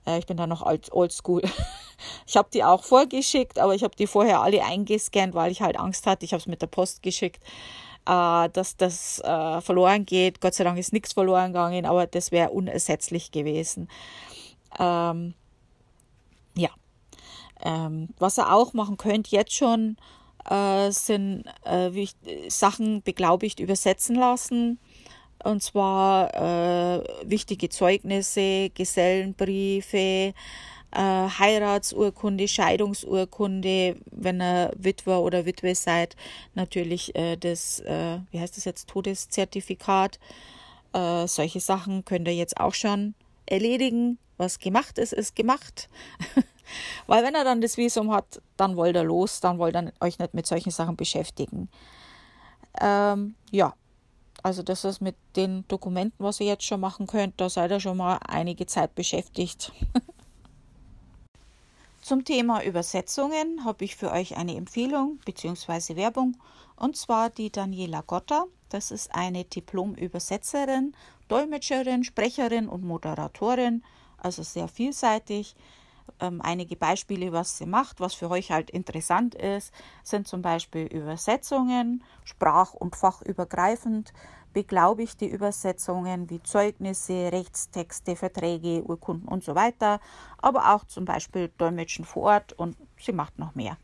Äh, 0.05 0.19
ich 0.19 0.25
bin 0.25 0.37
da 0.37 0.45
noch 0.45 0.61
alt, 0.61 0.91
oldschool. 0.91 1.41
ich 2.27 2.37
habe 2.37 2.49
die 2.53 2.63
auch 2.63 2.83
vorgeschickt, 2.83 3.59
aber 3.59 3.73
ich 3.75 3.83
habe 3.83 3.95
die 3.95 4.07
vorher 4.07 4.41
alle 4.41 4.63
eingescannt, 4.63 5.33
weil 5.33 5.51
ich 5.51 5.61
halt 5.61 5.79
Angst 5.79 6.05
hatte. 6.05 6.25
Ich 6.25 6.33
habe 6.33 6.41
es 6.41 6.47
mit 6.47 6.61
der 6.61 6.67
Post 6.67 7.01
geschickt 7.01 7.43
äh, 8.07 8.49
dass 8.49 8.77
das 8.77 9.19
äh, 9.19 9.61
verloren 9.61 10.05
geht. 10.05 10.41
Gott 10.41 10.53
sei 10.53 10.63
Dank 10.63 10.79
ist 10.79 10.93
nichts 10.93 11.13
verloren 11.13 11.47
gegangen, 11.47 11.85
aber 11.85 12.07
das 12.07 12.31
wäre 12.31 12.49
unersetzlich 12.49 13.31
gewesen. 13.31 13.89
Ähm, 14.79 15.33
ja. 16.55 16.69
Ähm, 17.63 18.09
was 18.19 18.37
ihr 18.37 18.53
auch 18.53 18.73
machen 18.73 18.97
könnt 18.97 19.29
jetzt 19.29 19.53
schon, 19.53 19.97
äh, 20.49 20.91
sind 20.91 21.43
äh, 21.65 22.07
Sachen 22.49 23.01
beglaubigt 23.01 23.59
übersetzen 23.59 24.15
lassen. 24.15 24.79
Und 25.43 25.61
zwar 25.61 26.33
äh, 26.33 27.03
wichtige 27.23 27.69
Zeugnisse, 27.69 28.69
Gesellenbriefe, 28.71 30.33
äh, 30.91 30.99
Heiratsurkunde, 30.99 32.47
Scheidungsurkunde, 32.47 33.97
wenn 34.11 34.41
ihr 34.41 34.71
Witwer 34.77 35.21
oder 35.21 35.45
Witwe 35.45 35.75
seid, 35.75 36.15
natürlich 36.55 37.15
äh, 37.15 37.35
das, 37.35 37.79
äh, 37.81 38.19
wie 38.31 38.39
heißt 38.39 38.57
das 38.57 38.65
jetzt, 38.65 38.87
Todeszertifikat. 38.89 40.19
Äh, 40.93 41.27
solche 41.27 41.59
Sachen 41.59 42.05
könnt 42.05 42.27
ihr 42.27 42.35
jetzt 42.35 42.57
auch 42.57 42.73
schon 42.73 43.15
erledigen. 43.45 44.17
Was 44.37 44.59
gemacht 44.59 44.99
ist, 44.99 45.13
ist 45.13 45.35
gemacht. 45.35 45.89
Weil 47.07 47.23
wenn 47.23 47.35
er 47.35 47.43
dann 47.43 47.61
das 47.61 47.77
Visum 47.77 48.11
hat, 48.11 48.41
dann 48.55 48.75
wollt 48.75 48.95
ihr 48.95 49.03
los, 49.03 49.39
dann 49.39 49.57
wollt 49.57 49.75
ihr 49.75 49.91
euch 49.99 50.19
nicht 50.19 50.33
mit 50.33 50.45
solchen 50.45 50.71
Sachen 50.71 50.95
beschäftigen. 50.95 51.69
Ähm, 52.79 53.35
ja, 53.51 53.73
also 54.43 54.63
das 54.63 54.85
ist 54.85 55.01
mit 55.01 55.15
den 55.35 55.67
Dokumenten, 55.67 56.23
was 56.23 56.39
ihr 56.39 56.47
jetzt 56.47 56.65
schon 56.65 56.79
machen 56.79 57.07
könnt, 57.07 57.39
da 57.41 57.49
seid 57.49 57.71
ihr 57.71 57.79
schon 57.79 57.97
mal 57.97 58.19
einige 58.27 58.65
Zeit 58.65 58.95
beschäftigt. 58.95 59.71
Zum 62.07 62.23
Thema 62.23 62.63
Übersetzungen 62.63 63.65
habe 63.65 63.83
ich 63.83 63.97
für 63.97 64.13
euch 64.13 64.37
eine 64.37 64.55
Empfehlung 64.55 65.19
bzw. 65.25 65.97
Werbung 65.97 66.37
und 66.77 66.95
zwar 66.95 67.29
die 67.29 67.51
Daniela 67.51 67.99
Gotta. 67.99 68.45
Das 68.69 68.91
ist 68.91 69.13
eine 69.13 69.43
Diplom-Übersetzerin, 69.43 70.95
Dolmetscherin, 71.27 72.05
Sprecherin 72.05 72.69
und 72.69 72.85
Moderatorin, 72.85 73.83
also 74.19 74.41
sehr 74.41 74.69
vielseitig. 74.69 75.57
Ähm, 76.21 76.41
einige 76.41 76.77
Beispiele, 76.77 77.33
was 77.33 77.57
sie 77.57 77.65
macht, 77.65 77.99
was 77.99 78.13
für 78.13 78.29
euch 78.29 78.51
halt 78.51 78.69
interessant 78.69 79.35
ist, 79.35 79.73
sind 80.01 80.29
zum 80.29 80.41
Beispiel 80.41 80.85
Übersetzungen, 80.85 82.05
sprach- 82.23 82.73
und 82.73 82.95
fachübergreifend, 82.95 84.13
beglaubigte 84.57 85.27
Übersetzungen 85.27 86.31
wie 86.31 86.41
Zeugnisse, 86.41 87.31
Rechtstexte, 87.31 88.15
Verträge, 88.15 88.81
Urkunden 88.81 89.27
und 89.27 89.43
so 89.43 89.53
weiter, 89.53 89.99
aber 90.39 90.73
auch 90.73 90.83
zum 90.85 91.05
Beispiel 91.05 91.51
Dolmetschen 91.59 92.05
vor 92.05 92.23
Ort 92.23 92.53
und 92.53 92.75
sie 92.99 93.11
macht 93.11 93.37
noch 93.37 93.53
mehr. 93.53 93.77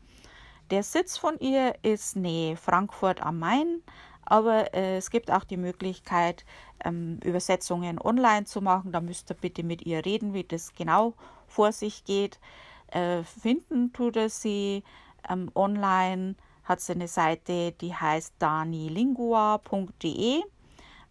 Der 0.72 0.82
Sitz 0.82 1.16
von 1.16 1.38
ihr 1.38 1.76
ist 1.82 2.16
Nähe 2.16 2.56
Frankfurt 2.56 3.22
am 3.22 3.38
Main, 3.38 3.82
aber 4.24 4.74
äh, 4.74 4.96
es 4.96 5.10
gibt 5.10 5.30
auch 5.30 5.44
die 5.44 5.58
Möglichkeit, 5.58 6.44
ähm, 6.84 7.20
Übersetzungen 7.22 8.00
online 8.00 8.46
zu 8.46 8.60
machen. 8.60 8.90
Da 8.90 9.00
müsst 9.00 9.30
ihr 9.30 9.36
bitte 9.36 9.62
mit 9.62 9.86
ihr 9.86 10.04
reden, 10.04 10.34
wie 10.34 10.42
das 10.42 10.74
genau 10.74 11.14
vor 11.46 11.70
sich 11.70 12.02
geht. 12.02 12.40
Äh, 12.88 13.22
finden 13.22 13.92
tut 13.92 14.16
er 14.16 14.28
sie 14.28 14.82
ähm, 15.30 15.52
online, 15.54 16.34
hat 16.64 16.80
sie 16.80 16.94
eine 16.94 17.06
Seite, 17.06 17.70
die 17.70 17.94
heißt 17.94 18.34
danilingua.de 18.40 20.42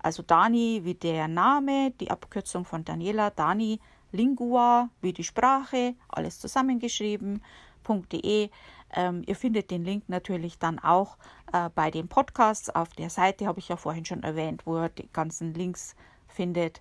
also 0.04 0.22
Dani 0.22 0.82
wie 0.84 0.94
der 0.94 1.28
Name, 1.28 1.90
die 2.00 2.12
Abkürzung 2.12 2.66
von 2.66 2.86
Daniela, 2.86 3.32
Dani 3.32 3.80
Lingua 4.12 4.90
wie 5.02 5.14
die 5.14 5.24
Sprache, 5.24 5.96
alles 6.08 6.40
zusammengeschrieben.de. 6.40 8.52
Ähm, 8.96 9.24
ihr 9.26 9.36
findet 9.36 9.72
den 9.72 9.84
Link 9.84 10.08
natürlich 10.08 10.60
dann 10.60 10.78
auch 10.78 11.18
äh, 11.52 11.72
bei 11.74 11.90
den 11.90 12.08
Podcasts 12.08 12.70
auf 12.70 12.90
der 12.90 13.10
Seite, 13.10 13.48
habe 13.48 13.58
ich 13.60 13.70
ja 13.70 13.78
vorhin 13.78 14.06
schon 14.06 14.22
erwähnt, 14.22 14.68
wo 14.68 14.78
ihr 14.78 14.90
die 14.90 15.10
ganzen 15.12 15.56
Links 15.56 15.96
findet. 16.28 16.80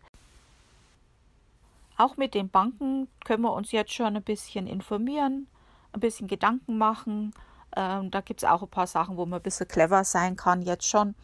Auch 1.96 2.16
mit 2.16 2.34
den 2.34 2.50
Banken 2.50 3.08
können 3.24 3.42
wir 3.42 3.52
uns 3.52 3.72
jetzt 3.72 3.92
schon 3.92 4.16
ein 4.16 4.22
bisschen 4.22 4.66
informieren, 4.66 5.46
ein 5.92 6.00
bisschen 6.00 6.26
Gedanken 6.26 6.76
machen. 6.76 7.32
Ähm, 7.76 8.10
da 8.10 8.20
gibt 8.20 8.42
es 8.42 8.48
auch 8.48 8.62
ein 8.62 8.68
paar 8.68 8.86
Sachen, 8.86 9.16
wo 9.16 9.24
man 9.24 9.40
ein 9.40 9.42
bisschen 9.42 9.68
clever 9.68 10.04
sein 10.04 10.36
kann, 10.36 10.62
jetzt 10.62 10.88
schon. 10.88 11.14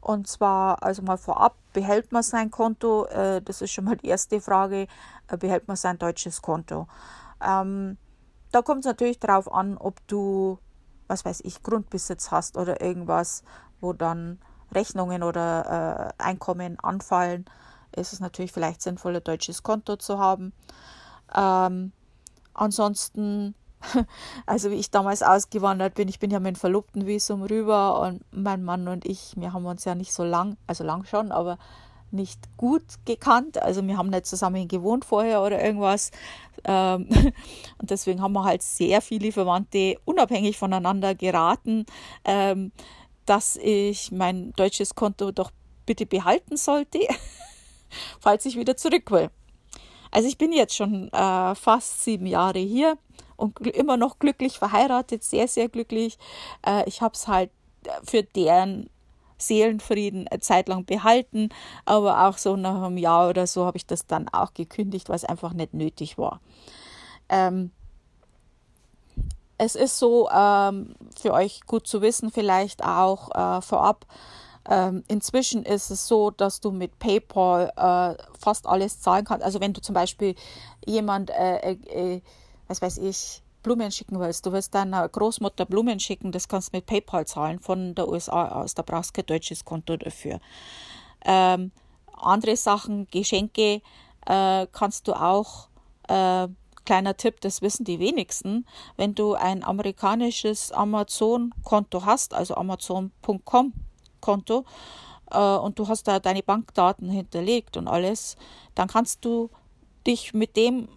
Und 0.00 0.28
zwar, 0.28 0.82
also 0.82 1.02
mal 1.02 1.16
vorab, 1.16 1.56
behält 1.72 2.12
man 2.12 2.22
sein 2.22 2.50
Konto? 2.50 3.06
Äh, 3.06 3.42
das 3.42 3.62
ist 3.62 3.72
schon 3.72 3.84
mal 3.84 3.96
die 3.96 4.08
erste 4.08 4.40
Frage. 4.40 4.86
Äh, 5.28 5.36
behält 5.36 5.68
man 5.68 5.76
sein 5.76 5.98
deutsches 5.98 6.40
Konto? 6.40 6.86
Ähm, 7.44 7.98
da 8.52 8.62
kommt 8.62 8.80
es 8.80 8.86
natürlich 8.86 9.18
darauf 9.18 9.52
an, 9.52 9.76
ob 9.76 10.06
du, 10.06 10.58
was 11.06 11.24
weiß 11.24 11.40
ich, 11.44 11.62
Grundbesitz 11.62 12.30
hast 12.30 12.56
oder 12.56 12.80
irgendwas, 12.80 13.42
wo 13.80 13.92
dann 13.92 14.38
Rechnungen 14.72 15.22
oder 15.22 16.12
äh, 16.18 16.22
Einkommen 16.22 16.78
anfallen. 16.80 17.44
Ist 17.94 18.12
es 18.12 18.20
natürlich 18.20 18.52
vielleicht 18.52 18.82
sinnvoll, 18.82 19.16
ein 19.16 19.24
deutsches 19.24 19.62
Konto 19.62 19.96
zu 19.96 20.18
haben. 20.18 20.52
Ähm, 21.34 21.92
ansonsten 22.54 23.54
also 24.46 24.70
wie 24.70 24.76
ich 24.76 24.90
damals 24.90 25.22
ausgewandert 25.22 25.94
bin, 25.94 26.08
ich 26.08 26.18
bin 26.18 26.30
ja 26.30 26.40
mit 26.40 26.56
dem 26.56 26.60
Verlobtenvisum 26.60 27.42
rüber 27.42 28.00
und 28.00 28.22
mein 28.32 28.64
Mann 28.64 28.88
und 28.88 29.06
ich, 29.06 29.34
wir 29.36 29.52
haben 29.52 29.66
uns 29.66 29.84
ja 29.84 29.94
nicht 29.94 30.12
so 30.12 30.24
lang, 30.24 30.56
also 30.66 30.84
lang 30.84 31.04
schon, 31.04 31.32
aber 31.32 31.58
nicht 32.10 32.56
gut 32.56 32.84
gekannt. 33.04 33.60
Also 33.62 33.86
wir 33.86 33.96
haben 33.96 34.10
nicht 34.10 34.26
zusammen 34.26 34.68
gewohnt 34.68 35.04
vorher 35.04 35.42
oder 35.42 35.62
irgendwas. 35.62 36.10
Ähm, 36.64 37.08
und 37.78 37.90
deswegen 37.90 38.22
haben 38.22 38.32
wir 38.32 38.44
halt 38.44 38.62
sehr 38.62 39.00
viele 39.00 39.32
Verwandte 39.32 39.98
unabhängig 40.04 40.56
voneinander 40.56 41.14
geraten, 41.14 41.86
ähm, 42.24 42.72
dass 43.26 43.56
ich 43.56 44.10
mein 44.10 44.52
deutsches 44.52 44.94
Konto 44.94 45.32
doch 45.32 45.50
bitte 45.84 46.06
behalten 46.06 46.56
sollte, 46.56 47.00
falls 48.20 48.46
ich 48.46 48.56
wieder 48.56 48.76
zurück 48.76 49.10
will. 49.10 49.30
Also 50.10 50.28
ich 50.28 50.38
bin 50.38 50.52
jetzt 50.52 50.74
schon 50.74 51.08
äh, 51.12 51.54
fast 51.54 52.02
sieben 52.02 52.26
Jahre 52.26 52.60
hier 52.60 52.96
und 53.38 53.58
immer 53.68 53.96
noch 53.96 54.18
glücklich 54.18 54.58
verheiratet, 54.58 55.24
sehr, 55.24 55.48
sehr 55.48 55.68
glücklich. 55.68 56.18
Äh, 56.66 56.86
ich 56.86 57.00
habe 57.00 57.14
es 57.14 57.26
halt 57.28 57.50
für 58.04 58.22
deren 58.22 58.90
Seelenfrieden 59.38 60.26
eine 60.28 60.40
Zeit 60.40 60.68
lang 60.68 60.84
behalten, 60.84 61.48
aber 61.84 62.26
auch 62.26 62.36
so 62.36 62.56
nach 62.56 62.82
einem 62.82 62.98
Jahr 62.98 63.30
oder 63.30 63.46
so 63.46 63.64
habe 63.64 63.76
ich 63.76 63.86
das 63.86 64.06
dann 64.06 64.28
auch 64.28 64.52
gekündigt, 64.52 65.08
weil 65.08 65.16
es 65.16 65.24
einfach 65.24 65.52
nicht 65.52 65.72
nötig 65.72 66.18
war. 66.18 66.40
Ähm, 67.28 67.70
es 69.56 69.76
ist 69.76 69.98
so 69.98 70.28
ähm, 70.30 70.94
für 71.16 71.32
euch 71.32 71.62
gut 71.66 71.86
zu 71.86 72.02
wissen, 72.02 72.30
vielleicht 72.30 72.84
auch 72.84 73.30
äh, 73.34 73.60
vorab. 73.62 74.06
Ähm, 74.68 75.02
inzwischen 75.08 75.64
ist 75.64 75.90
es 75.90 76.08
so, 76.08 76.30
dass 76.30 76.60
du 76.60 76.72
mit 76.72 76.98
PayPal 76.98 77.72
äh, 77.76 78.22
fast 78.38 78.66
alles 78.66 79.00
zahlen 79.00 79.24
kannst. 79.24 79.44
Also 79.44 79.60
wenn 79.60 79.72
du 79.72 79.80
zum 79.80 79.94
Beispiel 79.94 80.34
jemand, 80.84 81.30
äh, 81.30 81.72
äh, 81.72 82.16
äh 82.16 82.22
was 82.68 82.80
weiß 82.80 82.98
ich, 82.98 83.42
Blumen 83.62 83.90
schicken 83.90 84.20
willst, 84.20 84.46
du 84.46 84.52
willst 84.52 84.74
deiner 84.74 85.08
Großmutter 85.08 85.66
Blumen 85.66 85.98
schicken, 85.98 86.32
das 86.32 86.48
kannst 86.48 86.72
du 86.72 86.76
mit 86.76 86.86
PayPal 86.86 87.26
zahlen 87.26 87.58
von 87.58 87.94
der 87.94 88.08
USA 88.08 88.48
aus. 88.48 88.74
Da 88.74 88.82
brauchst 88.82 89.10
du 89.10 89.14
kein 89.14 89.26
deutsches 89.26 89.64
Konto 89.64 89.96
dafür. 89.96 90.38
Ähm, 91.24 91.72
andere 92.12 92.56
Sachen, 92.56 93.08
Geschenke, 93.10 93.82
äh, 94.26 94.66
kannst 94.72 95.08
du 95.08 95.14
auch 95.14 95.68
äh, 96.08 96.48
kleiner 96.84 97.16
Tipp, 97.16 97.40
das 97.42 97.60
wissen 97.60 97.84
die 97.84 97.98
wenigsten, 97.98 98.64
wenn 98.96 99.14
du 99.14 99.34
ein 99.34 99.62
amerikanisches 99.62 100.72
Amazon-Konto 100.72 102.06
hast, 102.06 102.32
also 102.32 102.54
amazon.com-Konto, 102.54 104.64
äh, 105.30 105.38
und 105.38 105.78
du 105.78 105.88
hast 105.88 106.08
da 106.08 106.18
deine 106.18 106.42
Bankdaten 106.42 107.10
hinterlegt 107.10 107.76
und 107.76 107.88
alles, 107.88 108.36
dann 108.74 108.88
kannst 108.88 109.24
du 109.24 109.50
dich 110.06 110.32
mit 110.32 110.56
dem, 110.56 110.88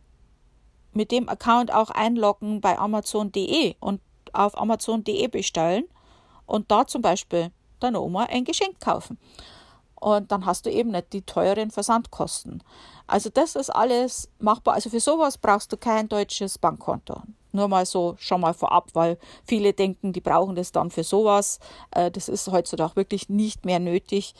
mit 0.93 1.11
dem 1.11 1.29
Account 1.29 1.73
auch 1.73 1.89
einloggen 1.89 2.61
bei 2.61 2.77
amazon.de 2.77 3.75
und 3.79 4.01
auf 4.33 4.57
amazon.de 4.57 5.27
bestellen 5.27 5.85
und 6.45 6.71
da 6.71 6.87
zum 6.87 7.01
Beispiel 7.01 7.51
deiner 7.79 8.01
Oma 8.01 8.25
ein 8.25 8.45
Geschenk 8.45 8.79
kaufen. 8.79 9.17
Und 9.95 10.31
dann 10.31 10.47
hast 10.47 10.65
du 10.65 10.71
eben 10.71 10.89
nicht 10.89 11.13
die 11.13 11.21
teuren 11.21 11.69
Versandkosten. 11.69 12.63
Also 13.05 13.29
das 13.29 13.55
ist 13.55 13.69
alles 13.69 14.29
machbar. 14.39 14.73
Also 14.73 14.89
für 14.89 14.99
sowas 14.99 15.37
brauchst 15.37 15.71
du 15.71 15.77
kein 15.77 16.09
deutsches 16.09 16.57
Bankkonto. 16.57 17.21
Nur 17.51 17.67
mal 17.67 17.85
so 17.85 18.15
schon 18.17 18.41
mal 18.41 18.53
vorab, 18.53 18.89
weil 18.93 19.19
viele 19.45 19.73
denken, 19.73 20.11
die 20.11 20.21
brauchen 20.21 20.55
das 20.55 20.71
dann 20.71 20.89
für 20.89 21.03
sowas. 21.03 21.59
Äh, 21.91 22.09
das 22.09 22.29
ist 22.29 22.47
heutzutage 22.51 22.95
wirklich 22.95 23.29
nicht 23.29 23.65
mehr 23.65 23.79
nötig, 23.79 24.33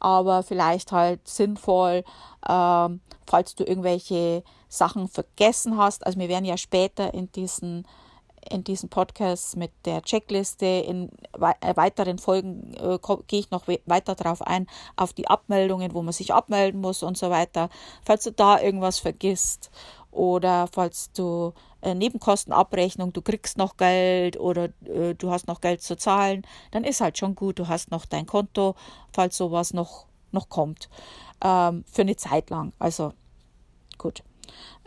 aber 0.00 0.42
vielleicht 0.42 0.92
halt 0.92 1.26
sinnvoll, 1.28 2.04
ähm, 2.48 3.00
falls 3.26 3.54
du 3.54 3.64
irgendwelche 3.64 4.42
Sachen 4.68 5.08
vergessen 5.08 5.76
hast. 5.76 6.06
Also 6.06 6.18
wir 6.18 6.28
werden 6.28 6.44
ja 6.44 6.56
später 6.56 7.12
in 7.14 7.30
diesen 7.32 7.86
in 8.50 8.64
diesem 8.64 8.88
Podcast 8.88 9.56
mit 9.56 9.70
der 9.84 10.02
Checkliste. 10.02 10.66
In 10.66 11.10
äh, 11.40 11.76
weiteren 11.76 12.18
Folgen 12.18 12.74
äh, 12.74 12.98
gehe 13.26 13.40
ich 13.40 13.50
noch 13.50 13.66
weiter 13.86 14.14
darauf 14.14 14.42
ein, 14.42 14.66
auf 14.96 15.12
die 15.12 15.28
Abmeldungen, 15.28 15.94
wo 15.94 16.02
man 16.02 16.12
sich 16.12 16.34
abmelden 16.34 16.80
muss 16.80 17.02
und 17.02 17.16
so 17.16 17.30
weiter. 17.30 17.68
Falls 18.04 18.24
du 18.24 18.32
da 18.32 18.60
irgendwas 18.60 18.98
vergisst 18.98 19.70
oder 20.10 20.68
falls 20.72 21.12
du 21.12 21.52
äh, 21.80 21.94
Nebenkostenabrechnung, 21.94 23.12
du 23.12 23.22
kriegst 23.22 23.58
noch 23.58 23.76
Geld 23.76 24.38
oder 24.38 24.68
äh, 24.84 25.14
du 25.14 25.30
hast 25.30 25.46
noch 25.46 25.60
Geld 25.60 25.82
zu 25.82 25.96
zahlen, 25.96 26.42
dann 26.70 26.84
ist 26.84 27.00
halt 27.00 27.18
schon 27.18 27.34
gut, 27.34 27.58
du 27.58 27.68
hast 27.68 27.90
noch 27.90 28.06
dein 28.06 28.26
Konto, 28.26 28.74
falls 29.12 29.36
sowas 29.36 29.72
noch, 29.72 30.06
noch 30.32 30.48
kommt. 30.48 30.88
Ähm, 31.42 31.84
für 31.90 32.02
eine 32.02 32.16
Zeit 32.16 32.50
lang. 32.50 32.72
Also 32.78 33.12
gut. 33.98 34.22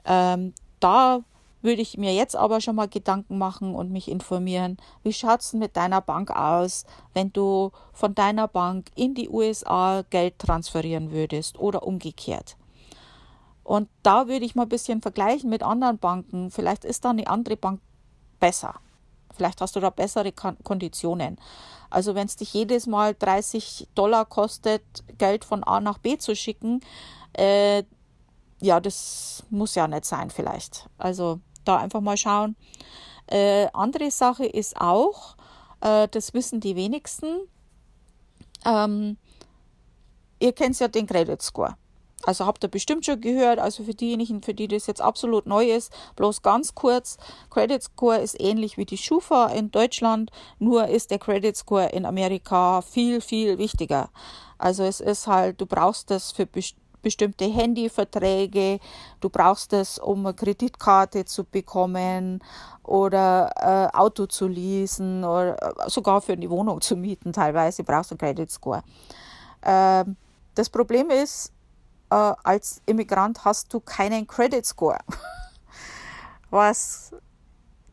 Ähm, 0.05 0.53
da 0.79 1.21
würde 1.61 1.81
ich 1.81 1.97
mir 1.97 2.13
jetzt 2.13 2.35
aber 2.35 2.61
schon 2.61 2.75
mal 2.75 2.87
Gedanken 2.87 3.37
machen 3.37 3.75
und 3.75 3.91
mich 3.91 4.09
informieren, 4.09 4.77
wie 5.03 5.11
schaut 5.11 5.41
es 5.41 5.53
mit 5.53 5.75
deiner 5.75 5.99
Bank 5.99 6.29
aus, 6.29 6.85
wenn 7.13 7.33
du 7.33 7.71
von 7.91 8.15
deiner 8.15 8.47
Bank 8.47 8.91
in 8.95 9.15
die 9.15 9.29
USA 9.29 10.03
Geld 10.09 10.39
transferieren 10.39 11.11
würdest 11.11 11.59
oder 11.59 11.83
umgekehrt. 11.83 12.55
Und 13.63 13.89
da 14.03 14.27
würde 14.27 14.45
ich 14.45 14.53
mal 14.53 14.63
ein 14.63 14.69
bisschen 14.69 15.01
vergleichen 15.01 15.49
mit 15.49 15.63
anderen 15.63 15.97
Banken. 15.97 16.51
Vielleicht 16.51 16.85
ist 16.85 17.03
da 17.03 17.09
eine 17.09 17.25
andere 17.27 17.57
Bank 17.57 17.81
besser. 18.39 18.75
Vielleicht 19.35 19.61
hast 19.61 19.75
du 19.75 19.79
da 19.79 19.89
bessere 19.89 20.31
Konditionen. 20.31 21.37
Also 21.89 22.15
wenn 22.15 22.27
es 22.27 22.35
dich 22.35 22.53
jedes 22.53 22.87
Mal 22.87 23.15
30 23.15 23.87
Dollar 23.95 24.25
kostet, 24.25 24.83
Geld 25.17 25.45
von 25.45 25.63
A 25.63 25.79
nach 25.79 25.97
B 25.97 26.17
zu 26.17 26.35
schicken, 26.35 26.81
äh, 27.33 27.83
ja, 28.61 28.79
das 28.79 29.43
muss 29.49 29.75
ja 29.75 29.87
nicht 29.87 30.05
sein 30.05 30.29
vielleicht. 30.29 30.89
Also 30.97 31.39
da 31.63 31.77
einfach 31.77 32.01
mal 32.01 32.17
schauen. 32.17 32.55
Äh, 33.27 33.67
andere 33.73 34.11
Sache 34.11 34.45
ist 34.45 34.79
auch, 34.79 35.35
äh, 35.81 36.07
das 36.09 36.33
wissen 36.33 36.59
die 36.59 36.75
wenigsten, 36.75 37.47
ähm, 38.65 39.17
ihr 40.39 40.53
kennt 40.53 40.79
ja 40.79 40.87
den 40.87 41.07
Credit 41.07 41.41
Score. 41.41 41.75
Also 42.25 42.45
habt 42.45 42.63
ihr 42.63 42.69
bestimmt 42.69 43.05
schon 43.05 43.21
gehört, 43.21 43.59
also 43.59 43.83
für 43.83 43.93
diejenigen, 43.93 44.41
für 44.41 44.53
die 44.53 44.67
das 44.67 44.87
jetzt 44.87 45.01
absolut 45.01 45.45
neu 45.45 45.69
ist, 45.69 45.93
bloß 46.15 46.41
ganz 46.41 46.73
kurz, 46.73 47.17
Credit 47.49 47.81
Score 47.81 48.17
ist 48.17 48.39
ähnlich 48.39 48.77
wie 48.77 48.85
die 48.85 48.97
Schufa 48.97 49.47
in 49.47 49.71
Deutschland, 49.71 50.31
nur 50.59 50.87
ist 50.87 51.11
der 51.11 51.19
Credit 51.19 51.55
Score 51.55 51.89
in 51.89 52.05
Amerika 52.05 52.81
viel, 52.81 53.21
viel 53.21 53.57
wichtiger. 53.57 54.09
Also 54.57 54.83
es 54.83 54.99
ist 54.99 55.27
halt, 55.27 55.61
du 55.61 55.65
brauchst 55.65 56.09
das 56.09 56.31
für 56.31 56.47
bestimmte 57.01 57.45
Handyverträge, 57.45 58.79
du 59.19 59.29
brauchst 59.29 59.73
es, 59.73 59.99
um 59.99 60.25
eine 60.25 60.33
Kreditkarte 60.33 61.25
zu 61.25 61.43
bekommen 61.43 62.43
oder 62.81 63.51
äh, 63.93 63.95
Auto 63.95 64.25
zu 64.25 64.47
leasen 64.47 65.23
oder 65.23 65.61
äh, 65.61 65.89
sogar 65.89 66.21
für 66.21 66.33
eine 66.33 66.49
Wohnung 66.49 66.81
zu 66.81 66.95
mieten. 66.95 67.33
Teilweise 67.33 67.83
brauchst 67.83 68.09
du 68.09 68.15
einen 68.15 68.19
Credit 68.19 68.49
Score. 68.49 68.81
Ähm, 69.63 70.15
das 70.55 70.69
Problem 70.69 71.09
ist, 71.09 71.51
äh, 72.15 72.33
als 72.43 72.81
Immigrant 72.85 73.43
hast 73.43 73.73
du 73.73 73.81
keinen 73.81 74.25
Credit 74.25 74.65
Score. 74.65 74.99
Was 76.49 77.13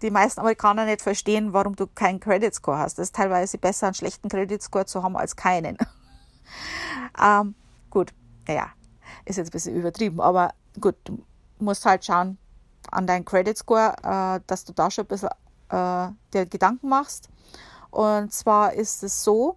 die 0.03 0.11
meisten 0.11 0.41
Amerikaner 0.41 0.85
nicht 0.85 1.01
verstehen, 1.01 1.53
warum 1.53 1.77
du 1.77 1.87
keinen 1.87 2.19
Credit 2.19 2.53
Score 2.53 2.79
hast. 2.79 2.99
Das 2.99 3.09
ist 3.09 3.15
teilweise 3.15 3.57
besser, 3.59 3.87
einen 3.87 3.95
schlechten 3.95 4.29
Credit 4.29 4.61
Score 4.61 4.85
zu 4.85 5.03
haben 5.03 5.17
als 5.17 5.37
keinen. 5.37 5.79
ähm, 7.23 7.55
gut, 7.89 8.13
naja, 8.49 8.71
ist 9.25 9.37
jetzt 9.37 9.49
ein 9.49 9.53
bisschen 9.53 9.77
übertrieben, 9.77 10.21
aber 10.21 10.55
gut, 10.81 10.97
du 11.05 11.25
musst 11.61 11.85
halt 11.85 12.05
schauen 12.05 12.37
an 12.91 13.07
deinen 13.07 13.25
Credit 13.25 13.57
Score, 13.57 13.95
äh, 14.03 14.41
dass 14.47 14.65
du 14.65 14.73
da 14.73 14.91
schon 14.91 15.05
ein 15.05 15.09
bisschen 15.09 15.31
äh, 15.69 16.09
dir 16.33 16.47
Gedanken 16.47 16.89
machst. 16.89 17.29
Und 17.91 18.33
zwar 18.33 18.73
ist 18.73 19.05
es 19.05 19.23
so, 19.23 19.57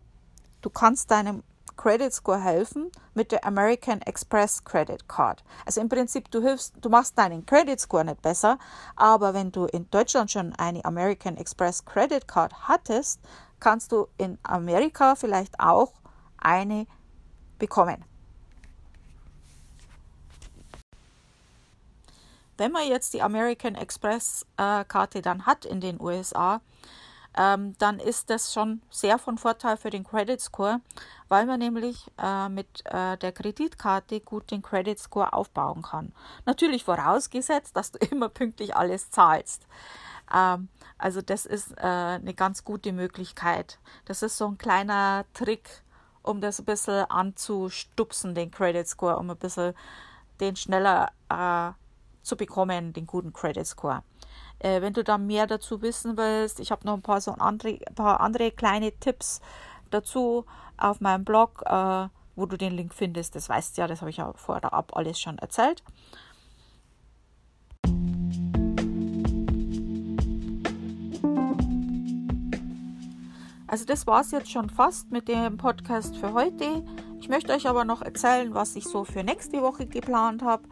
du 0.61 0.69
kannst 0.69 1.09
deinem 1.09 1.41
Credit 1.77 2.13
Score 2.13 2.39
helfen 2.39 2.91
mit 3.13 3.31
der 3.31 3.45
American 3.45 4.01
Express 4.01 4.63
Credit 4.63 5.07
Card. 5.07 5.43
Also 5.65 5.81
im 5.81 5.89
Prinzip, 5.89 6.31
du 6.31 6.41
hilfst, 6.41 6.73
du 6.81 6.89
machst 6.89 7.17
deinen 7.17 7.45
Credit 7.45 7.79
Score 7.79 8.05
nicht 8.05 8.21
besser, 8.21 8.57
aber 8.95 9.33
wenn 9.33 9.51
du 9.51 9.65
in 9.65 9.89
Deutschland 9.91 10.31
schon 10.31 10.53
eine 10.55 10.83
American 10.85 11.37
Express 11.37 11.85
Credit 11.85 12.27
Card 12.27 12.67
hattest, 12.67 13.19
kannst 13.59 13.91
du 13.91 14.07
in 14.17 14.37
Amerika 14.43 15.15
vielleicht 15.15 15.59
auch 15.59 15.93
eine 16.37 16.87
bekommen. 17.57 18.03
Wenn 22.57 22.71
man 22.71 22.87
jetzt 22.87 23.13
die 23.13 23.21
American 23.21 23.75
Express 23.75 24.45
äh, 24.57 24.85
Karte 24.85 25.21
dann 25.21 25.45
hat 25.45 25.65
in 25.65 25.81
den 25.81 25.99
USA, 25.99 26.61
ähm, 27.37 27.75
dann 27.79 27.99
ist 27.99 28.29
das 28.29 28.53
schon 28.53 28.81
sehr 28.89 29.19
von 29.19 29.37
Vorteil 29.37 29.77
für 29.77 29.89
den 29.89 30.03
Credit 30.03 30.39
Score, 30.39 30.79
weil 31.27 31.45
man 31.45 31.59
nämlich 31.59 32.09
äh, 32.17 32.49
mit 32.49 32.67
äh, 32.85 33.17
der 33.17 33.31
Kreditkarte 33.31 34.21
gut 34.21 34.51
den 34.51 34.61
Credit 34.61 34.97
Score 34.97 35.33
aufbauen 35.33 35.81
kann. 35.81 36.13
Natürlich 36.45 36.83
vorausgesetzt, 36.83 37.75
dass 37.75 37.91
du 37.91 37.99
immer 38.11 38.29
pünktlich 38.29 38.75
alles 38.75 39.11
zahlst. 39.11 39.67
Ähm, 40.33 40.69
also 40.97 41.21
das 41.21 41.45
ist 41.45 41.71
äh, 41.77 41.81
eine 41.81 42.33
ganz 42.33 42.63
gute 42.63 42.93
Möglichkeit. 42.93 43.79
Das 44.05 44.21
ist 44.21 44.37
so 44.37 44.47
ein 44.47 44.57
kleiner 44.57 45.25
Trick, 45.33 45.83
um 46.23 46.41
das 46.41 46.59
ein 46.59 46.65
bisschen 46.65 47.05
anzustupsen, 47.09 48.33
den 48.33 48.51
Credit 48.51 48.87
Score, 48.87 49.17
um 49.17 49.29
ein 49.29 49.37
bisschen 49.37 49.73
den 50.39 50.55
schneller 50.55 51.11
äh, 51.29 51.71
zu 52.23 52.35
bekommen, 52.37 52.93
den 52.93 53.05
guten 53.05 53.33
Credit 53.33 53.67
Score. 53.67 54.03
Äh, 54.65 54.81
wenn 54.81 54.93
du 54.93 55.03
da 55.03 55.19
mehr 55.19 55.45
dazu 55.45 55.83
wissen 55.83 56.17
willst, 56.17 56.59
ich 56.59 56.71
habe 56.71 56.87
noch 56.87 56.95
ein 56.95 57.03
paar 57.03 57.21
so 57.21 57.33
andere, 57.33 57.77
paar 57.93 58.19
andere 58.19 58.49
kleine 58.49 58.91
Tipps 58.93 59.39
dazu 59.91 60.45
auf 60.75 61.01
meinem 61.01 61.23
Blog, 61.23 61.61
äh, 61.67 62.07
wo 62.35 62.47
du 62.47 62.57
den 62.57 62.73
Link 62.73 62.91
findest. 62.91 63.35
Das 63.35 63.47
weißt 63.47 63.77
du 63.77 63.81
ja, 63.81 63.87
das 63.87 64.01
habe 64.01 64.09
ich 64.09 64.17
ja 64.17 64.33
vorab 64.33 64.95
alles 64.95 65.19
schon 65.19 65.37
erzählt. 65.37 65.83
Also 73.67 73.85
das 73.85 74.07
war 74.07 74.21
es 74.21 74.31
jetzt 74.31 74.51
schon 74.51 74.71
fast 74.71 75.11
mit 75.11 75.27
dem 75.27 75.57
Podcast 75.57 76.17
für 76.17 76.33
heute. 76.33 76.83
Ich 77.19 77.29
möchte 77.29 77.53
euch 77.53 77.67
aber 77.67 77.85
noch 77.85 78.01
erzählen, 78.01 78.55
was 78.55 78.75
ich 78.75 78.85
so 78.85 79.03
für 79.03 79.23
nächste 79.23 79.61
Woche 79.61 79.85
geplant 79.85 80.41
habe. 80.41 80.63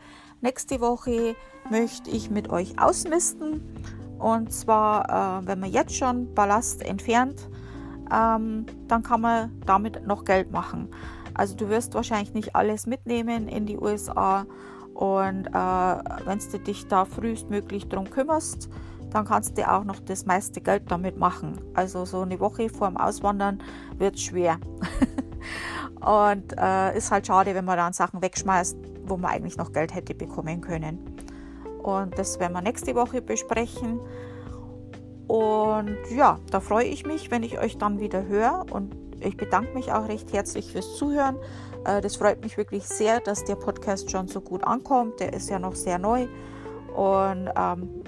Nächste 0.44 0.82
Woche 0.82 1.38
möchte 1.70 2.10
ich 2.10 2.30
mit 2.30 2.50
euch 2.50 2.78
ausmisten. 2.78 3.62
Und 4.20 4.52
zwar, 4.52 5.40
äh, 5.40 5.48
wenn 5.48 5.62
man 5.62 5.72
jetzt 5.72 5.96
schon 5.96 6.34
Ballast 6.34 6.82
entfernt, 6.82 7.50
ähm, 8.12 8.66
dann 8.90 9.04
kann 9.04 9.22
man 9.22 9.62
damit 9.66 10.06
noch 10.06 10.26
Geld 10.26 10.52
machen. 10.52 10.90
Also 11.34 11.56
du 11.56 11.70
wirst 11.70 11.94
wahrscheinlich 11.94 12.34
nicht 12.34 12.58
alles 12.58 12.88
mitnehmen 12.88 13.48
in 13.48 13.66
die 13.66 13.78
USA. 13.78 14.46
Und 14.94 15.48
äh, 15.48 15.54
wenn 15.54 16.40
du 16.52 16.60
dich 16.60 16.88
da 16.90 17.06
frühestmöglich 17.06 17.88
drum 17.88 18.10
kümmerst, 18.10 18.68
dann 19.12 19.24
kannst 19.24 19.58
du 19.58 19.72
auch 19.72 19.86
noch 19.86 20.02
das 20.02 20.26
meiste 20.26 20.60
Geld 20.60 20.92
damit 20.92 21.18
machen. 21.18 21.62
Also 21.74 22.04
so 22.04 22.20
eine 22.20 22.42
Woche 22.42 22.68
vor 22.68 22.90
dem 22.90 22.98
Auswandern 22.98 23.64
wird 23.98 24.20
schwer. 24.20 24.58
und 26.02 26.54
äh, 26.60 26.98
ist 26.98 27.12
halt 27.12 27.28
schade, 27.28 27.56
wenn 27.56 27.64
man 27.64 27.78
dann 27.78 27.94
Sachen 27.94 28.22
wegschmeißt, 28.22 28.93
wo 29.06 29.18
man 29.18 29.32
eigentlich 29.32 29.58
noch 29.58 29.72
Geld 29.72 29.94
hätte 29.94 30.14
bekommen 30.16 30.62
können. 30.62 31.00
Und 31.82 32.18
das 32.18 32.40
werden 32.40 32.54
wir 32.54 32.62
nächste 32.62 32.96
Woche 32.96 33.22
besprechen. 33.22 34.00
Und 35.28 35.98
ja, 36.12 36.40
da 36.52 36.60
freue 36.60 36.86
ich 36.86 37.06
mich, 37.06 37.32
wenn 37.32 37.44
ich 37.44 37.60
euch 37.60 37.78
dann 37.78 38.00
wieder 38.00 38.26
höre. 38.26 38.66
Und 38.72 38.96
ich 39.20 39.38
bedanke 39.38 39.74
mich 39.74 39.92
auch 39.92 40.08
recht 40.08 40.32
herzlich 40.34 40.72
fürs 40.72 40.96
Zuhören. 40.96 41.38
Äh, 41.86 42.02
das 42.02 42.16
freut 42.16 42.42
mich 42.42 42.58
wirklich 42.58 42.86
sehr, 42.86 43.20
dass 43.20 43.44
der 43.44 43.56
Podcast 43.56 44.12
schon 44.12 44.28
so 44.28 44.42
gut 44.42 44.64
ankommt. 44.64 45.20
Der 45.20 45.34
ist 45.34 45.50
ja 45.50 45.60
noch 45.60 45.76
sehr 45.76 46.00
neu. 46.00 46.28
Und 46.96 47.50
ähm, 47.56 48.04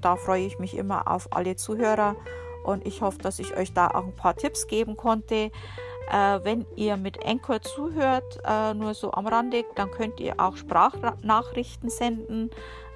da 0.00 0.16
freue 0.16 0.44
ich 0.44 0.58
mich 0.58 0.76
immer 0.76 1.10
auf 1.10 1.28
alle 1.30 1.56
Zuhörer. 1.56 2.16
Und 2.64 2.86
ich 2.86 3.02
hoffe, 3.02 3.18
dass 3.18 3.38
ich 3.38 3.56
euch 3.56 3.72
da 3.72 3.88
auch 3.88 4.04
ein 4.04 4.14
paar 4.14 4.36
Tipps 4.36 4.66
geben 4.66 4.96
konnte. 4.96 5.50
Äh, 6.10 6.40
wenn 6.42 6.66
ihr 6.76 6.96
mit 6.96 7.24
Anchor 7.24 7.60
zuhört, 7.60 8.40
äh, 8.44 8.74
nur 8.74 8.94
so 8.94 9.12
am 9.12 9.26
Rande, 9.26 9.64
dann 9.76 9.90
könnt 9.90 10.20
ihr 10.20 10.34
auch 10.38 10.56
Sprachnachrichten 10.56 11.90
senden. 11.90 12.50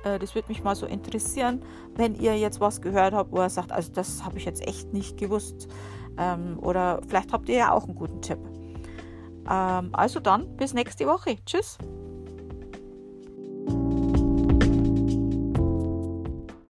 Äh, 0.05 0.19
das 0.19 0.35
würde 0.35 0.49
mich 0.49 0.63
mal 0.63 0.75
so 0.75 0.87
interessieren, 0.87 1.63
wenn 1.95 2.15
ihr 2.15 2.39
jetzt 2.39 2.61
was 2.61 2.81
gehört 2.81 3.15
habt, 3.15 3.33
wo 3.33 3.39
ihr 3.39 3.51
sagt, 3.51 3.73
also 3.73 3.93
das 3.93 4.25
habe 4.25 4.39
ich 4.39 4.45
jetzt 4.45 4.67
echt 4.67 4.93
nicht 4.93 5.17
gewusst. 5.17 5.69
Ähm, 6.19 6.59
oder 6.61 7.01
vielleicht 7.07 7.33
habt 7.33 7.49
ihr 7.49 7.57
ja 7.57 7.73
auch 7.73 7.85
einen 7.85 7.95
guten 7.95 8.23
Tipp. 8.23 8.39
Ähm, 9.49 9.91
also 9.93 10.21
dann, 10.21 10.57
bis 10.57 10.75
nächste 10.75 11.07
Woche. 11.07 11.37
Tschüss. 11.45 11.79